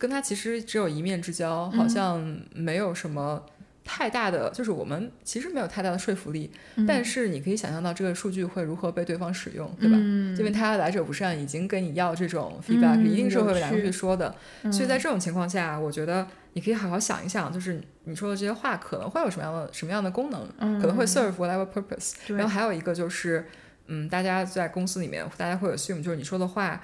[0.00, 3.44] 跟他其实只有一面之交，好像没有什么
[3.84, 6.50] 太大的，就是我们其实没有太大的说服力。
[6.88, 9.98] 但是你可以想象到这个数据会如何被对方使用，对吧？
[10.38, 14.34] 因为他来者不善，已经跟你要这种 feedback，一定是会两个去说的。
[14.72, 22.14] 所以在这种情况下，我觉得你可以好好想一想，就是你说的这些话可能会有什么样的什么样的功能，可能会 serve whatever purpose。
[22.28, 23.46] 然后还有一个就是，
[23.88, 26.80] 嗯，大家在公司里面，大家会 assume 就是你说的话。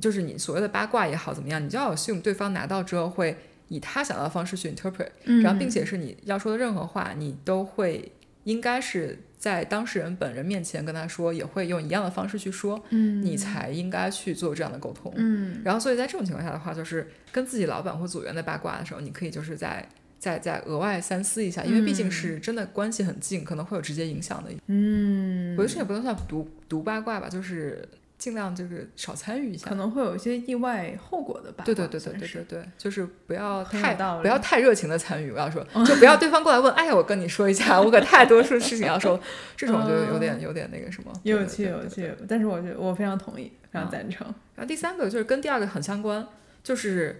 [0.00, 3.36] 就是你所谓的八卦也好，怎么样，你就要 assume 对方拿到之后会
[3.68, 5.08] 以他想要的方式去 interpret，
[5.42, 8.12] 然后并且是你要说的任何话，你都会
[8.44, 19.86] 应该是在当事人本人面前跟他说，也会用一样的方式去说，嗯，你才应该去做这样的沟通，嗯，然后所以在这种情况下的话，就是跟自己老板或组员的八卦的时候，你可以就是在
[20.18, 27.86] 再再额外三思一下，因为毕竟是真的关系很近，可能会有直接影响的，嗯，我觉得这也不能算读读八卦吧，就是。
[28.18, 31.62] 尽量就是少参与一下，可能会有一些意外后果的吧。
[31.64, 35.30] 对对对对对对对，就是不要太不要太热情的参与。
[35.30, 39.18] 我要说， 就不要对方过来问，哎呀，我跟你说一下，我可太多事事情要说，
[39.56, 41.12] 这种就有点有点那个什么。
[41.22, 44.26] 有趣有趣，但是我觉得我非常同意，非常赞成。
[44.56, 46.26] 然后第三个就是跟第二个很相关，
[46.64, 47.16] 就是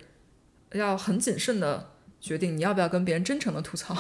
[0.72, 1.90] 要很谨慎的
[2.20, 3.96] 决定你要不要跟别人真诚的吐槽，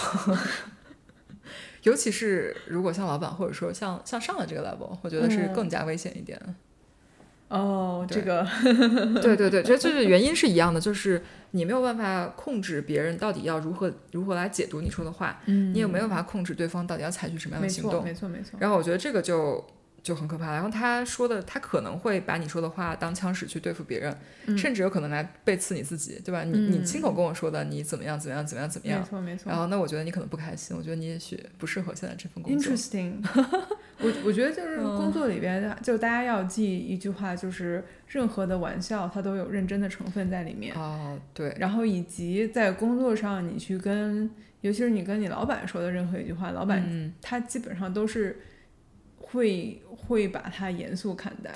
[1.84, 6.36] 尤其是如果像老板或者说像像上了这个 level，我觉得是更加危险一点。
[7.48, 8.46] 哦，这个，
[9.22, 11.22] 对对对，这就是原因是一样的，就是
[11.52, 18.58] 你没有办法控制别人到底要如何如何来解读你说的话，嗯，你也没有办法控制对方到底要采取什么样的行动，没错没错。
[18.60, 19.64] 然后我觉得这个就。
[20.02, 20.52] 就很可怕。
[20.52, 24.16] 然后他说的，他可能会把你说的话当枪使去对付别人，
[24.56, 26.44] 甚至有可能来背刺你自己，对吧？
[26.44, 29.00] 你你亲口跟我说的，你怎么样怎么样怎么样怎么样？
[29.00, 29.50] 没错没错。
[29.50, 32.72] 然后那我觉得你可能不开心，我觉得你也许不适合现在这份工作。
[32.72, 33.22] Interesting。
[34.00, 40.72] 我我觉得就是工作里边，就大家要记一句话，就是任何的玩笑它都有认真的成分在里面。
[40.76, 41.52] 哦，对。
[41.58, 44.30] 然后以及在工作上，你去跟，
[44.60, 48.38] 尤其是你跟你老板说的任何一句话，老板他基本上都是。
[49.30, 51.50] 会会把它严肃看待，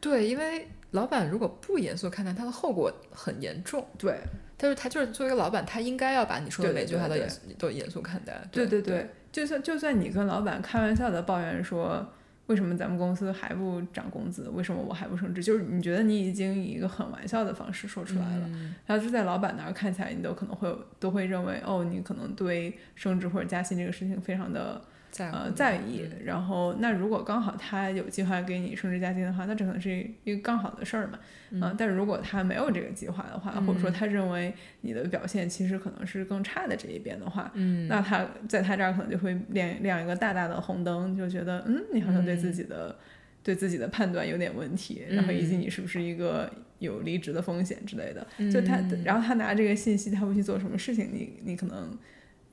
[0.00, 3.86] 对，因为老板如果不严肃看待，他的后果很严重。
[3.96, 4.18] 对，
[4.56, 8.42] 但是他就是作为一个老板，他应该要把你说的每句话都严都严肃看待。
[8.50, 12.04] 对对对，就算就算你跟老板开玩笑的抱怨说，
[12.48, 14.48] 为什么咱们公司还不涨工资？
[14.50, 15.42] 为什么我还不升职？
[15.42, 18.50] 就是你觉得你已经以一个很玩笑的方式说出来了，
[18.84, 24.82] 然后就在老板那儿看起来，你都可能会都会认为，哦，你可能对升职或者加薪这个事情非常的。
[25.18, 31.18] 呃，在意，然后那如果刚好他有计划给你升职加薪的话，那这可能是一个刚好的事儿嘛。
[31.50, 42.96] 嗯，但是如果他没有这个计划的话，或者说他认为你的表现其实可能是更差的这一边的话，嗯，那他在他这儿可能就会亮亮一个大大的红灯，就觉得嗯，你好像对自己的
[43.42, 48.26] 对自己的判断有点问题，然后以及你是不是一个有离职的风险之类的。
[48.50, 51.10] 就他，然后他拿这个信息，他会去做什么事情？
[51.12, 51.94] 你你可能。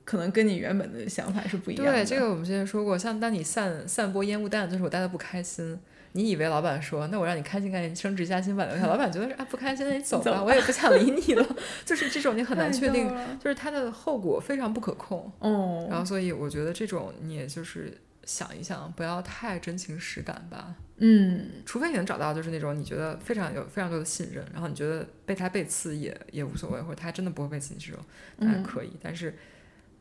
[0.04, 1.92] 可能跟你原本的想法是不一样的。
[1.92, 5.78] 对，这个我们之前说过，像当你散散播烟雾弹，就是我待的不开心，
[6.12, 8.86] 你以为老板说，那我让你开心，开心升职加薪吧，留下。
[8.86, 11.56] 老板觉得是啊，不开心那你走吧，我也不想理你了。
[11.86, 15.30] 就是这种你很难确定，就是它的后果非常不可控。
[15.38, 15.86] 哦。
[15.88, 20.74] 然后所以我觉得这种你也就是想一想，不要太真情实感吧。
[20.96, 21.46] 嗯。
[21.64, 28.04] 除非你能找到就是那种你觉得非常有非常多的信任，然后你觉得被他背刺也也无所谓，或者他真的不会背刺你这种，
[28.38, 28.90] 那还可以。
[29.00, 29.32] 但是，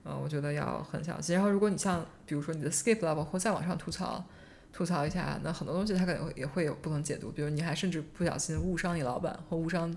[0.04, 1.36] 呃，我觉得要很小心。
[1.36, 4.24] 然后如果你像比如说你的 skip level 或再往上吐槽。
[4.72, 9.94] 吐槽一下，那很多东西他可能也会有不同解读，比如你还甚至不小心误伤你老板或误伤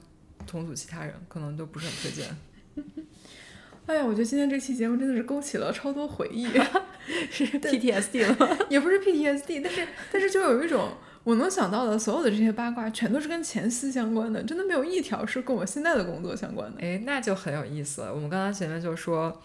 [0.46, 2.34] 同组其他人，可能都不是很推荐。
[3.84, 6.46] 哎呀，我觉得今天这期节目真的是勾起了超多回忆，
[7.30, 10.92] 是 PTSD 了，也不是 PTSD，但是但是就有一种
[11.22, 16.80] 我能想到的所有的这些八卦，全都是跟前司相关的，真的没有一条是跟我现在的工作相关的。
[16.80, 18.14] 哎，那就很有意思了。
[18.14, 19.38] 我们刚刚前面就说。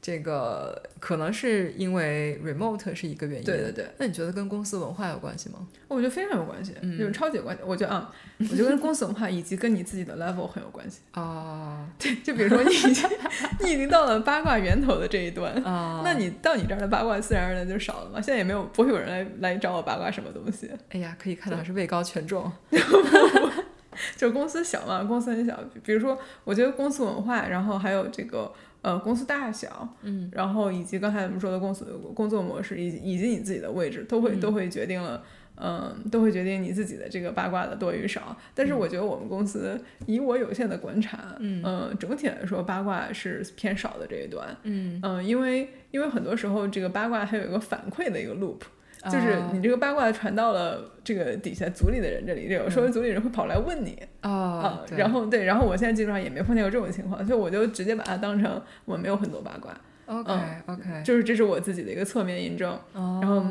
[0.00, 3.86] 这个可能是因为 remote 是一个原因，对对对。
[3.98, 5.66] 那你觉得跟公司文化有关系吗？
[5.88, 7.62] 我觉得非常有关系，有超级有关系。
[7.66, 11.00] 我觉得啊，我觉得跟公司文化以及跟你自己的 level 很有关系。
[11.14, 13.08] 哦，对，就比如说你已经
[13.60, 18.20] 你已经到了八卦源头的这一端，那你到你这儿的八卦自然而然就少了嘛。
[18.20, 20.70] 现在也没有不会有人来来找我八卦什么东西。
[20.90, 22.50] 哎呀，可以看到是位高权重。
[24.16, 25.58] 就公司小嘛，公司很小。
[25.82, 28.52] 比如说，我觉得公司文化，然后还有这个。
[28.88, 31.84] 呃，公司大小，嗯，然后以及刚才我们说的公司
[32.14, 35.22] 工作模式，以及以及你自己的位置，都会都会决定了，
[35.56, 38.34] 嗯，都会决定你自己的这个八卦的多与少。
[38.54, 48.60] 但是我觉得我们公司以我有限的观察，嗯，整体来说八卦是偏少的这一端，嗯嗯，因为因为很多时候这个八卦还有一个反馈的一个 loop。
[49.04, 59.72] 就是你这个八卦传到了这个底下组里的人这里，有时候组里人会跑来问你啊，然后对，然后我现在基本上也没碰见过这种情况，所以我就直接把它当成我没有很多八卦。
[60.06, 60.32] OK
[60.66, 62.76] OK，就是这是我自己的一个侧面印证。
[62.92, 63.44] 然后，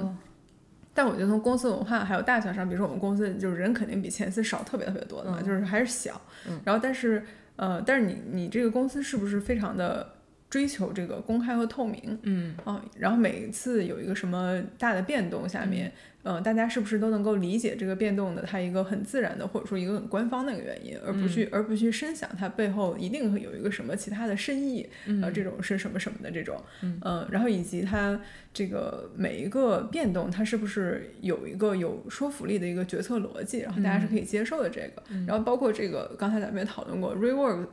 [0.94, 6.20] 但我觉得从公司文化还有大小上，比如说我们公司就是人肯定比前司少特别特别多的嘛，就是还是小。
[6.66, 7.24] 然后但是
[7.56, 10.17] 呃，但是你你这个公司是不是非常的？
[10.50, 12.56] 追求这个公开和透明，嗯。
[12.64, 15.92] 啊，然后每一次有一个什么大的变动，下面，
[16.24, 24.88] 嗯，大家是不是都能够理解这个变动的它一个很自然的或者说一个很官方的一个原因，而不去而不去深想它背后一定会有一个什么其他的深意，
[25.22, 28.20] 呃，这种是什么什么的这种，嗯，然后以及它
[28.54, 37.66] 这个每一个变动，它是不是有一个有说服力的一个决策逻辑，然后大家是可以接受的这个，然后包括这个刚才咱们也讨论过 rework。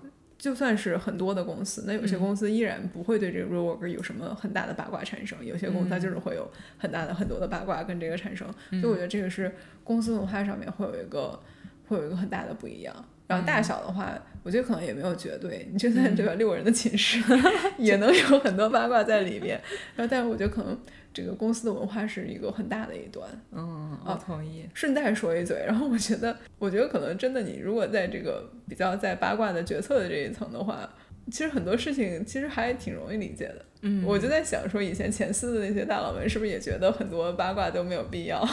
[0.44, 9.50] 就算是很多的公司，那有些公司依然不会对这个 rework 有什么很大的八卦产生，有些公司它就是会有很大的很多的八卦跟这个产生，所以我觉得这个是
[9.82, 11.40] 公司文化上面会有一个
[11.88, 12.94] 会有一个很大的不一样。
[13.26, 17.18] 然后大小的话，我觉得可能也没有绝对，你就算对吧，六个人的寝室
[17.78, 19.58] 也能有很多八卦在里面。
[19.96, 20.78] 然后，但是我觉得可能。
[21.14, 24.68] 这个公司的文化是一个很大的一端，嗯，我同意。
[24.74, 30.86] 顺带说一嘴，然后我觉得，我觉得可能真的，你如果在这个比较在八卦的决策的这一层的话，
[31.30, 33.64] 其实很多事情其实还挺容易理解的。
[33.82, 38.46] 嗯，我就在想说，以前前司的那些大佬们是不是也觉得很多八卦都没有必要？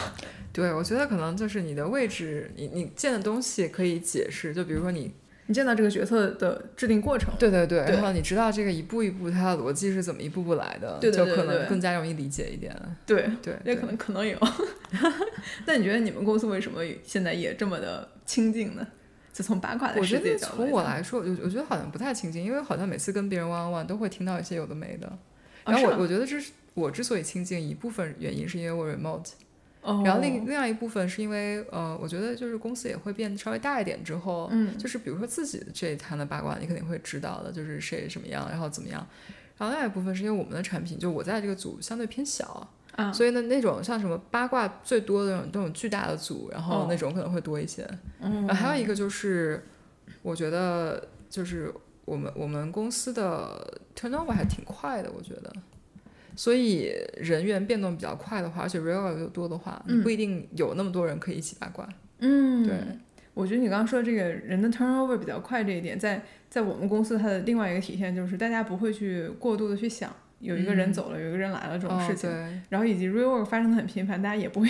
[0.54, 5.12] 对，我觉得可能就是你的位置，你你见的东西可以解释，就比如说你。
[5.52, 12.74] 你见到这个决策的制定过程，对对对，然后你知道这个一步一步它的逻辑是怎么一步步来的，就可能更加容易理解一点。
[13.06, 14.40] 对对，也可能可能有。
[15.68, 18.88] 那你觉得你们公司为什么现在也这么的清静呢？
[19.34, 25.12] 就从八卦的世界角度，从我来说，我我觉得好像不太清静，因为好像每次跟别人 one on one 都会听到一些有的没的。
[25.66, 29.32] 然后我我觉得这是我之所以清静一部分原因，是因为我 remote。
[29.84, 39.06] 然后另另外一部分是因为，呃，我觉得就是公司也会变得稍微大一点之后，嗯，就是比如说自己的这一摊的八卦，你肯定会知道的，就是谁什么样，然后怎么样。
[39.58, 47.88] 然后另外一部分是因为我们的产品，就我在这个组相对偏小，啊，所以呢，那种像什么八卦最多的那种那种巨大的组，然后那种可能会多一些。
[48.20, 49.64] 嗯，然后还有一个就是，
[50.22, 51.74] 我觉得就是
[52.06, 55.52] 我们我们公司的 turnover 还挺快的，我觉得。
[56.36, 61.88] 所以人员变动比较快的话，而且 real 又多的话，你不一定有那么多人可以一起八卦。
[62.20, 62.76] 嗯，对，
[63.34, 72.30] 我觉得你刚刚说这个人的 turnover 比较快这一点，在在我们公司它的另外一个体现就是大家不会去过度的去想有一个人走了，有一个人来了这种事情，
[72.70, 74.70] 然后以及 real 发生的很频繁，大家也不会。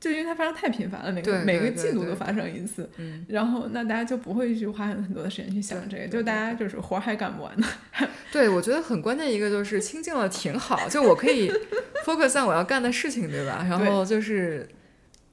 [0.00, 2.88] 就因为它发生太频繁了，每个每个季度都发生一次，
[3.28, 7.66] 然后那大家就不会去花很多的时间去想这个，就大家就是活还干不完呢。
[8.30, 11.50] 对，我觉得很关键一个就是清静了挺好，就我可以
[12.04, 13.66] focus on 我要干的事情，对吧？
[13.68, 14.68] 然后就是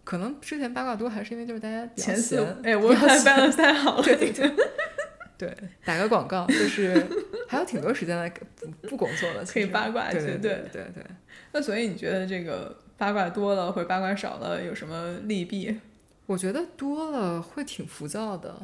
[0.04, 4.52] 可能之前八卦多还是因为就是大家前四哎，我 balance 太好了，对对对，
[5.38, 7.06] 对，打个广告就是
[7.48, 10.18] 还有挺多时间来不不工作了，可以八卦去。
[10.20, 11.04] 对对对对。
[11.52, 15.80] 那所以你觉得这个八卦多了或者八卦少了有什么利弊？
[16.26, 18.56] 我觉得多了会挺浮躁的。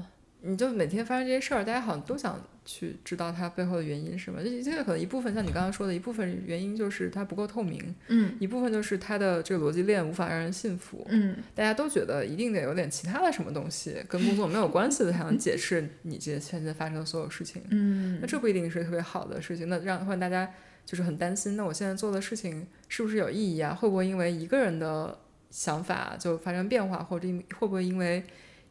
[0.43, 4.41] 你就每天发生这些事儿，大家好像都想去知道它背后的原因是什么。
[4.41, 20.51] 这这个可能一部分像你刚刚说的一部分原因就是它不够透明，嗯，一部分就是它的这个逻辑链无法让人信服，嗯，大家都觉得一定得有点其他的什么东西跟工作没有关系的才能解释你这现在发生的所有事情，嗯，那这不一定是特别好的事情，那让会让大家
[20.85, 23.73] 就是很担心，那我现在做的事情是不是有意义啊？
[23.73, 25.17] 会不会因为一个人的
[25.49, 27.27] 想法就发生变化，或者
[27.57, 28.23] 会不会因为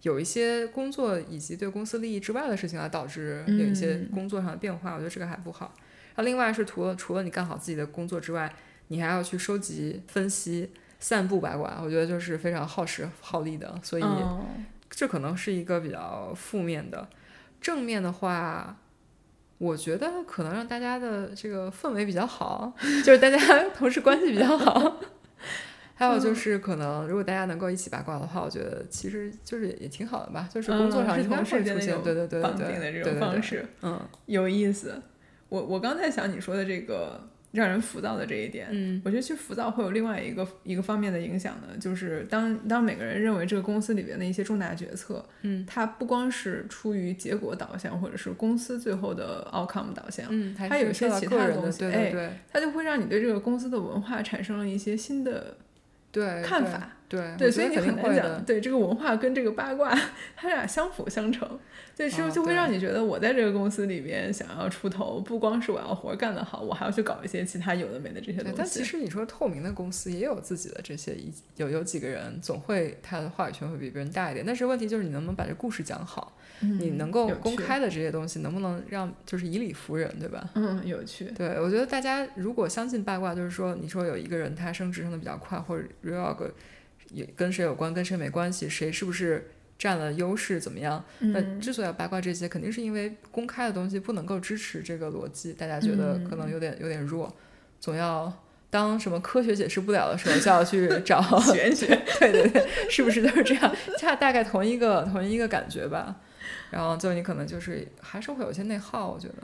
[0.02, 5.74] 有一些工作以及对公司利益之外的事情，而导致有一些工作上的变化，我觉得这个还不好。
[6.14, 8.52] 然后另外是除了除了你干好自己的工作之外，
[8.88, 13.78] 你还要去收集、分析、散布八卦，我觉得就是非常耗时耗力的。
[13.82, 14.04] 所以
[14.90, 17.08] 这可能是一个比较负面的。
[17.60, 18.76] 正面的话，
[19.60, 22.72] 我觉得可能让大家的这个氛围比较好，
[23.04, 23.38] 就是大家
[23.76, 24.96] 同事关系比较好。
[25.94, 30.48] 还有就是，可能如果大家能够一起八卦的话，我觉得其实就是也挺好的吧。
[30.50, 34.98] 就是工作上应该会出现对对对绑定的这种方式，嗯，有意思。
[35.50, 37.20] 我我刚才想你说的这个
[37.52, 55.56] 让人浮躁的这一点，嗯，我觉得其实浮躁会有另外一个一个方面的影响呢，就是当当每个人认为这个公司里边的一些重大决策，嗯，它不光是出于结果导向，或者是公司最后的 outcome 导向，嗯，它有一些其他东西，哎，它就会让你对这个公司的文化产生了一些新的。
[56.12, 59.96] 对看法，对对，所以你很难讲，对这个文化跟这个八卦，
[60.36, 61.48] 它俩相辅相成，
[61.96, 68.54] 对，就就会让你觉得我在这个公司里边想要出头，不光是我要活干得好，我还要去搞一些其他有的没的这些东西。
[68.58, 71.16] 但其实你说透明的公司也有自己的这些，
[71.56, 76.36] 有有几个人总会他的话语权会比别人大一点，但是问题就是你能不能把这故事讲好。
[76.60, 80.50] 你能够公开的这些东西，能不能让就是以理服人，对吧？
[80.54, 81.24] 嗯，有趣。
[81.36, 86.36] 对，我觉得大家如果相信八卦，就是说，你说有一个人他升职升的比较快，或者 real
[87.12, 91.02] 也跟谁有关，跟谁没关系，谁是不是占了优势，怎么样？
[91.18, 97.34] 那之所以要八卦这些，肯定是因为公开的东西不能够支持这个逻辑，大家觉得可能有点有点弱，
[97.80, 98.32] 总要
[98.68, 101.86] 当什么科学解释不了的时候，就要去 找玄学。
[102.20, 103.74] 对对对，是不是都是这样？
[103.98, 106.20] 恰大概同一个同一个感觉吧。
[106.70, 109.34] 然后就你可能就是还是会有些内耗，我觉得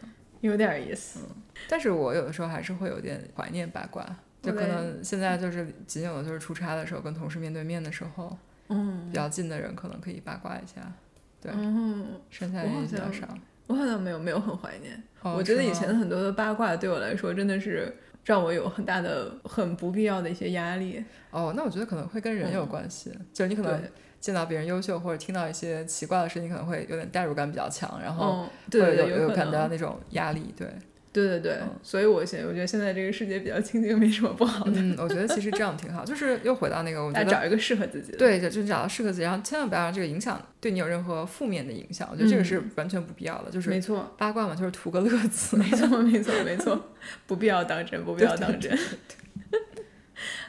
[0.40, 1.20] 有点意思。
[1.68, 4.06] 但是我有的时候还是会有点怀念八卦，
[4.42, 8.36] 就可能现在就是仅有的就是出差的时候跟同事面对面的时候，
[8.68, 10.92] 嗯，比较近的人可能可以八卦一下，
[11.40, 13.26] 对，嗯，剩下人比较少。
[13.66, 17.92] 我好像没有没有很怀念，我觉得以前很多的八卦对我来说真的是
[18.24, 21.04] 让我有很大的很不必要的一些压力。
[21.30, 23.82] 哦，那我觉得可能会跟人有关系，就是你可能。
[24.20, 30.66] 见到别人优秀或者听到一些奇怪的事情，可能会有点代入感比较强，然后会有有感到那种压力，对，
[31.12, 34.72] 对对对，所以我现我觉得现在这个世界比较清静，没什么不好的。
[34.74, 46.78] 嗯，我觉得其实这样挺好，就是又回到那个，我觉得找一个适合自己的，对，就就找到适合自己，然后千万不要让这个影响对你有任何负面的影响，我觉得这个是完全不必要的，就是没错，八卦嘛，就是图个乐子，没错没错没错，
[47.26, 48.76] 不必要当真，不必要当真。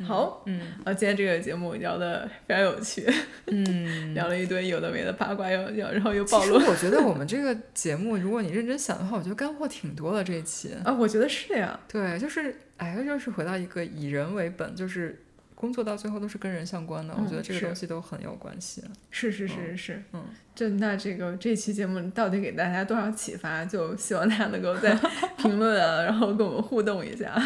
[0.06, 3.06] 好，嗯，啊，今天这个节目聊的非常有趣，
[3.48, 6.56] 嗯， 聊了一堆有的没的八卦，又又然后又暴露。
[6.56, 10.74] 我觉得我们这个节目，如果你认真想的话，我觉得干货挺多的这一期。
[10.86, 15.22] 啊，我觉得是呀，对，就是，哎，就是回到一个以人为本，就是
[15.54, 18.84] 工作到最后都是跟人相关的，我觉得这个东西都很有关系。
[19.12, 20.24] 是是是是，嗯，
[20.56, 23.66] 就那这个这期节目到底给大家多少启发？
[23.66, 24.98] 就希望大家能够在
[25.38, 27.42] 评论啊，然后跟我们互动一下。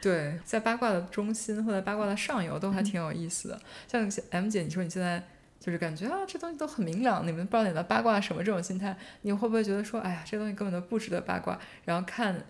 [0.00, 3.60] 对，在八卦的中心或者八卦的上游都还挺有意思的。
[3.86, 5.22] 像 M 姐，你说你现在
[5.58, 11.58] 就是感觉啊，这东西都很明朗，你们不知道你在八卦什么这种心态，你会不会觉得说，哎呀，这东西根本都不值得八卦？
[11.84, 12.40] 然后看，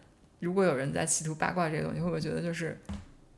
[0.41, 2.79] 如果有人在企图八卦这个东西，会不会觉得就是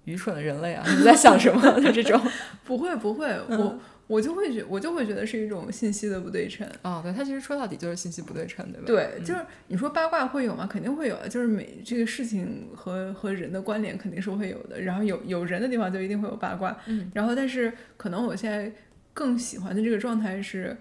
[0.04, 0.84] 愚蠢的人类啊？
[0.86, 2.20] 你在想什么 就这种？
[2.64, 3.78] 不会不会，我。
[4.10, 6.66] 我就会觉，我就会觉得是一种信息的不对称。
[6.82, 8.84] 哦，对，它其实说到底就是信息不对称，对吧？
[8.84, 10.66] 对，就是你说八卦会有吗？
[10.66, 11.28] 肯定会有的。
[11.28, 14.80] 就是每这个事情和和人的关联肯定是会有的。
[14.80, 16.76] 然后有有人的地方就一定会有八卦。
[16.86, 17.08] 嗯。
[17.14, 18.72] 然后，但是可能我现在
[19.14, 20.76] 更喜欢的这个状态是，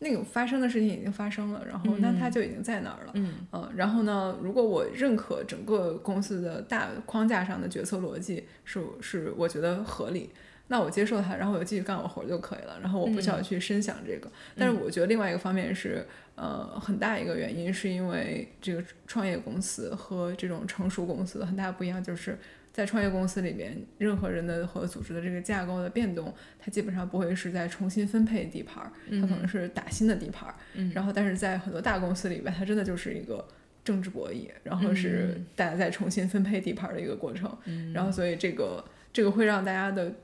[0.00, 3.12] 那个发生的事情已经发生了，然后那它就已经在那儿了。
[3.14, 3.34] 嗯。
[3.52, 3.70] 嗯。
[3.76, 10.30] 然后呢，如果我认可整个公司的大框架上的决策逻辑是是我觉得合理。
[10.72, 14.32] 那我接受它，然后我就继续干我活就可以了，然后我不需要去深想这个。
[14.56, 16.02] 但是我觉得另外一个方面是，
[16.34, 22.38] 呃，很大一个原因是因为这个创业公司和这种成熟公司的很大不一样，就是
[22.72, 30.54] 在创业公司里面，任何人的和组织的这个架构的变动，它基本上不会是在重新分配地盘儿，它可能是打新的地盘儿。
[30.94, 33.46] 然后但是在很多大公司里边，它真的就是一个。
[33.84, 37.52] 政治博弈，然后是大家再重新分配地盘的一个过程。
[37.92, 40.14] 然后所以这个这个会让大家的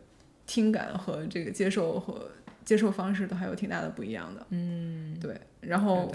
[0.48, 2.28] 听感和这个接受和
[2.64, 4.44] 接受方式都还有挺大的不一样的。
[4.50, 5.40] 嗯，对。
[5.60, 6.12] 然后。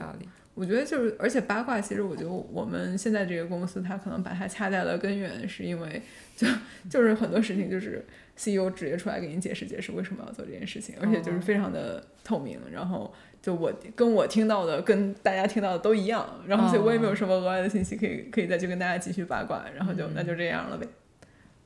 [0.56, 6.00] 我觉得就是，而且八卦，其实我觉得我们现在这个公司，它可能把它掐在了根源，是因为
[6.38, 6.48] 就
[6.88, 8.06] 就是很多事情就是
[8.38, 12.60] CEO 直接出来给你解释解释为什么要做这件事情，而且就是非常的透明。
[12.72, 13.12] 然后
[13.42, 20.88] 就我跟我听到的跟大家听到的都一样，然后所以我也没有什么额外的信息可以可以再去跟大家继续八卦，然后就那就这样了呗。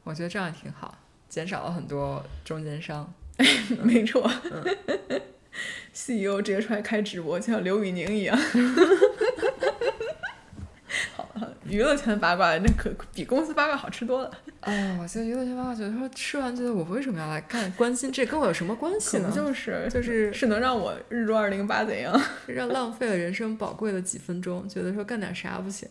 [0.06, 0.98] 我觉得这样挺好，
[1.30, 3.12] 减少了很多中间商。
[3.84, 4.30] 没错。
[5.94, 8.38] CEO 直接出来开直播，就像刘宇宁一样。
[11.16, 11.28] 好，
[11.66, 14.32] 娱乐圈八卦那可比公司八卦好吃多了。
[14.62, 19.32] 哎，我现在娱乐圈八卦觉得说吃完觉得我为什么要来干关心这跟我有什么关系呢？
[19.34, 22.20] 就是就是是能让我日入二零八怎样？
[22.46, 25.90] 让浪费了人生宝贵的几分钟，觉得说干点啥不行？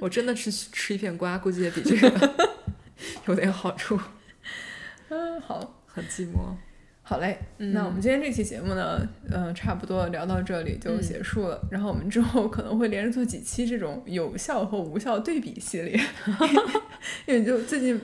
[0.00, 2.50] 我真的吃吃一片瓜，估计也比这个
[3.26, 3.98] 有点好处。
[5.10, 6.54] 嗯，好，很寂寞。
[7.02, 9.00] 好嘞，那我们今天这期节目呢，
[9.30, 11.58] 嗯，差不多聊到这里就结束了。
[11.70, 15.98] 然后我们之后可能会连着做几期这种有效和无效对比系列，
[17.24, 17.98] 因为就最近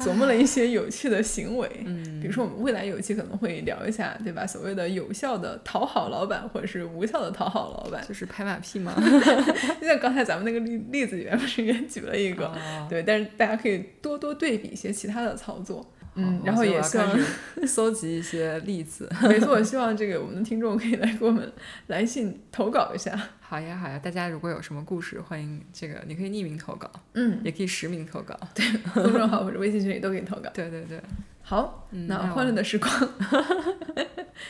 [0.00, 4.44] 琢磨了一些有趣的行为，嗯，比如说我们未来有一期可能会聊一下，对吧？
[4.44, 8.92] 所谓的有效的讨好老板，或者是无效的讨好老板，就是拍马屁吗？
[9.80, 12.52] 就像刚才咱们那个例例子里面不是也举了一个，
[12.88, 15.88] 对，但是大家可以多多对比一些其他的操作。
[16.14, 17.18] 嗯，然后也希望
[17.66, 19.08] 搜集一些例子。
[19.22, 21.52] 没错，希望这个我们的听众可以来给我们
[21.86, 23.18] 来信投稿一下。
[23.40, 30.48] 好呀，好呀，大家如果有什么故事，欢迎这个你可以匿名投稿，嗯，也可以实名投稿，对，公众号或者微信群里都可以投稿。
[30.54, 31.00] 对对对，
[31.42, 32.92] 好，那欢乐的时光，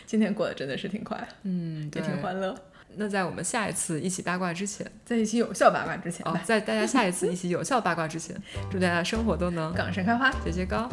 [0.04, 2.54] 今天过得真的是挺快，嗯，也挺欢乐。
[2.96, 8.36] 那在我们下一次一起八卦之前，在一起有效八卦之前，哦，在大家下一次一起有效八卦之前，
[8.70, 10.86] 祝大家生活都能岗上开花，节节高。